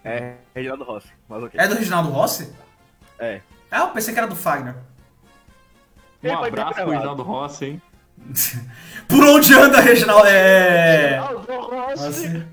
[0.04, 1.08] É Reginaldo Rossi.
[1.30, 1.60] Mas ok.
[1.60, 2.54] É do Reginaldo Rossi?
[3.20, 3.42] É.
[3.72, 4.76] Ah, eu pensei que era do Fagner.
[6.24, 6.90] Um abraço pro.
[6.92, 7.82] Reginaldo Rossi, hein?
[9.08, 10.28] Por onde anda, Reginaldo?
[10.28, 11.18] É.
[11.18, 12.46] Aldo Rossi.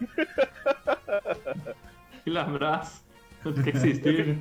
[2.20, 3.04] Aquele abraço.
[3.44, 4.36] Onde quer que você esteja.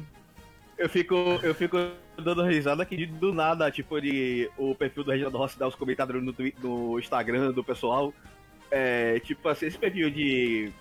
[0.77, 1.77] Eu fico, eu fico
[2.17, 6.23] dando risada que do nada, tipo, ele, o perfil do Reginaldo Rossi dá os comentários
[6.23, 8.13] no, Twi- no Instagram do pessoal.
[8.71, 10.71] É, tipo assim, esse perfil de,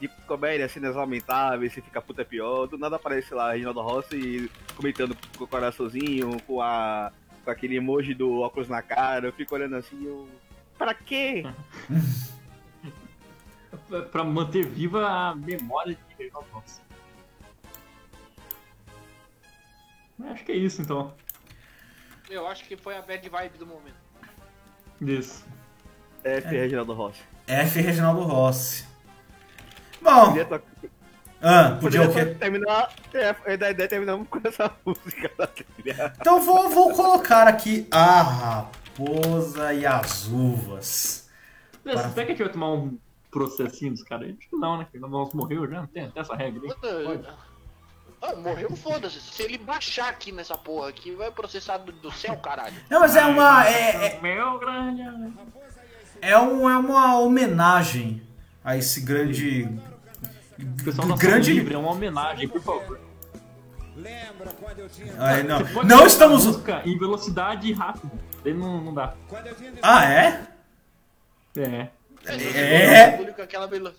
[0.00, 4.50] de comédia, cenas lamentáveis, se fica puta é pior, do nada aparece lá Reginaldo Rossi
[4.76, 7.10] comentando com o coraçãozinho, com, a,
[7.44, 10.28] com aquele emoji do óculos na cara, eu fico olhando assim, eu.
[10.76, 11.42] Pra quê?
[13.88, 16.80] Pra- Pra manter viva a memória de Reginaldo Rossi.
[20.30, 21.14] Acho que é isso então.
[22.28, 23.96] Eu acho que foi a bad vibe do momento.
[25.00, 25.46] Isso.
[26.24, 27.22] F, Reginaldo Rossi.
[27.46, 27.80] F.
[27.80, 28.84] Reginaldo Rossi.
[30.00, 30.62] Bom, Podia to-
[31.40, 32.34] ah, podia o podia quê?
[32.34, 32.90] terminar.
[33.14, 36.12] É, da ideia terminamos com essa música da trilha.
[36.20, 41.28] Então vou, vou colocar aqui a raposa e as uvas.
[41.84, 42.98] Será que a gente vai tomar um
[43.30, 44.30] processinho dos caras?
[44.30, 44.84] Acho que não, né?
[44.90, 47.20] Porque o nosso morreu já, não tem até essa regra aí.
[48.20, 49.20] Ah, morreu, foda-se.
[49.20, 52.74] Se ele baixar aqui nessa porra aqui, vai processar do, do céu, caralho.
[52.90, 53.64] Não, mas é uma.
[53.68, 55.02] É, é, Meu grande.
[56.20, 58.20] é um, é uma homenagem
[58.64, 59.68] a esse grande.
[60.84, 61.52] Pessoal, nosso grande.
[61.52, 63.00] livre é uma homenagem, por favor.
[63.96, 65.12] Lembra quando eu tinha.
[65.18, 65.64] Ai, não.
[65.66, 66.46] Pode não estamos.
[66.46, 68.12] música em velocidade rápida.
[68.44, 69.14] Daí não, não dá.
[69.82, 70.46] Ah, é?
[71.56, 71.88] É.
[72.26, 73.32] É.
[73.42, 73.92] Aquela velo...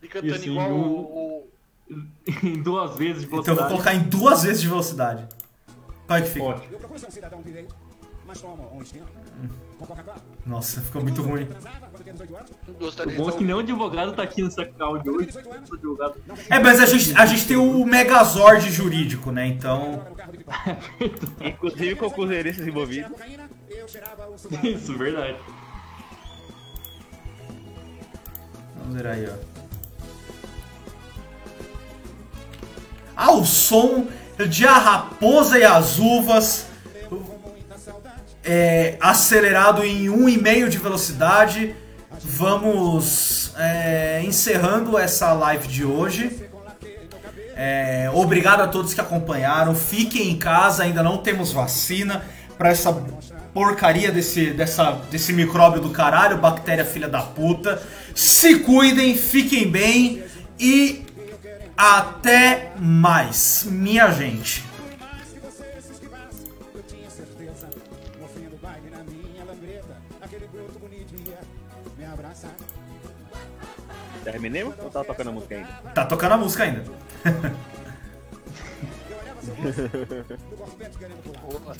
[0.00, 1.38] Ele cantando assim, igual o- o,
[1.90, 2.06] o-
[2.46, 3.58] em duas vezes de Então eu velocidade.
[3.58, 5.26] vou colocar em duas vezes de velocidade.
[6.06, 6.44] Qual é que fica?
[6.46, 6.78] Ótimo.
[8.38, 8.84] Com.
[10.46, 11.46] Nossa, ficou muito ruim.
[11.46, 12.50] Transava quando tinha 18 anos.
[12.78, 15.26] gostaria O bom é de que nenhum advogado tá aqui nessa áudio hoje.
[15.26, 15.70] 18 anos.
[15.70, 16.14] O advogado.
[16.48, 19.46] É, mas a gente, a gente tem o Megazord jurídico, né?
[19.46, 20.04] Então.
[20.30, 21.48] De.
[21.48, 21.96] Inclusive
[22.66, 23.10] envolvidos.
[23.88, 24.66] Cheirava o cigarro.
[24.66, 25.36] Isso, verdade.
[28.76, 29.50] Vamos ver aí, ó.
[33.16, 34.08] Ah, o som
[34.48, 36.69] de A Raposa e as Uvas.
[38.52, 41.76] É, acelerado em 1,5 de velocidade.
[42.20, 46.50] Vamos é, encerrando essa live de hoje.
[47.54, 49.72] É, obrigado a todos que acompanharam.
[49.72, 52.24] Fiquem em casa, ainda não temos vacina
[52.58, 52.92] para essa
[53.54, 57.80] porcaria desse, dessa, desse micróbio do caralho, bactéria filha da puta.
[58.16, 60.24] Se cuidem, fiquem bem
[60.58, 61.04] e
[61.76, 64.69] até mais, minha gente.
[74.30, 75.68] Terminemos ou tá tocando a música ainda?
[75.94, 76.84] Tá tocando a música ainda.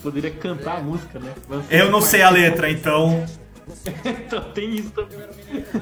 [0.02, 1.34] Poderia cantar a música, né?
[1.70, 3.24] Eu não sei a letra, então.
[4.04, 5.20] então tem isso também.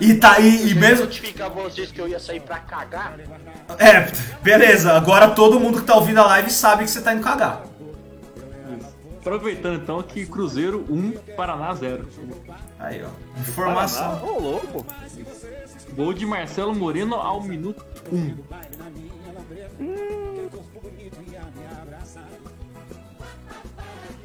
[0.00, 1.06] E tá e, e mesmo.
[1.06, 3.18] notificar vocês que eu ia sair pra cagar.
[3.78, 4.10] É,
[4.42, 4.92] beleza.
[4.92, 7.64] Agora todo mundo que tá ouvindo a live sabe que você tá indo cagar.
[9.20, 12.08] Aproveitando então que Cruzeiro 1, Paraná 0.
[12.78, 13.08] Aí, ó.
[13.40, 14.24] Informação.
[14.24, 14.86] Ô, louco.
[15.94, 18.38] Gol de Marcelo Moreno ao minuto 1.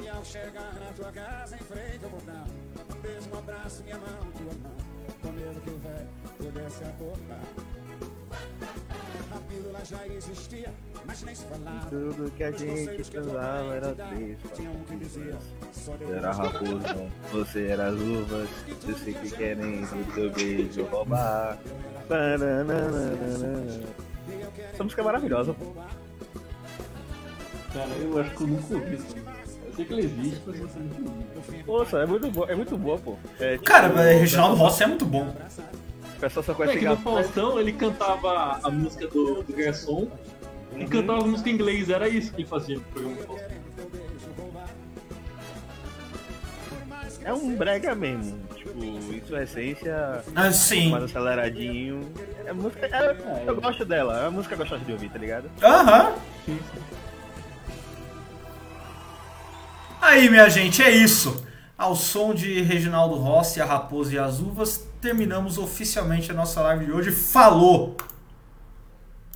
[0.03, 2.45] E ao chegar na tua casa, em frente ao portão,
[3.01, 3.83] beijo um abraço,
[9.53, 10.69] pílula já existia,
[11.05, 11.89] mas nem se falava.
[11.89, 14.55] Tudo que a gente transava era besta.
[14.55, 15.35] Tinha um que dizia,
[15.71, 18.49] só Deus Você era raposa, você era as uvas.
[18.87, 21.57] Eu sei que querem do teu beijo roubar.
[24.73, 25.65] Essa música é maravilhosa, pô.
[27.73, 29.15] Cara, eu acho que eu nunca ouvi isso.
[29.65, 31.63] Eu sei que ela existe, mas eu nunca ouvi.
[31.63, 33.17] Poxa, é muito boa, é muito boa, pô.
[33.39, 35.33] É, tipo, Cara, mas Reginaldo Rossi é muito bom.
[36.23, 36.95] O pessoal só É conhece que no.
[36.95, 40.07] Faustão ele cantava a música do, do garçom
[40.77, 43.63] e cantava a música em inglês, era isso que ele fazia no programa do Faustão.
[47.25, 48.39] É um brega mesmo.
[48.55, 50.91] Tipo, em sua essência, Ah, sim.
[50.91, 52.09] mais aceleradinho.
[52.45, 52.85] É música.
[52.85, 55.49] é- eu gosto dela, é uma música gostosa de ouvir, tá ligado?
[55.61, 56.15] Aham.
[60.01, 61.45] Aí, minha gente, é isso.
[61.83, 66.85] Ao som de Reginaldo Rossi, a Raposa e as Uvas, terminamos oficialmente a nossa live
[66.85, 67.11] de hoje.
[67.11, 67.97] Falou!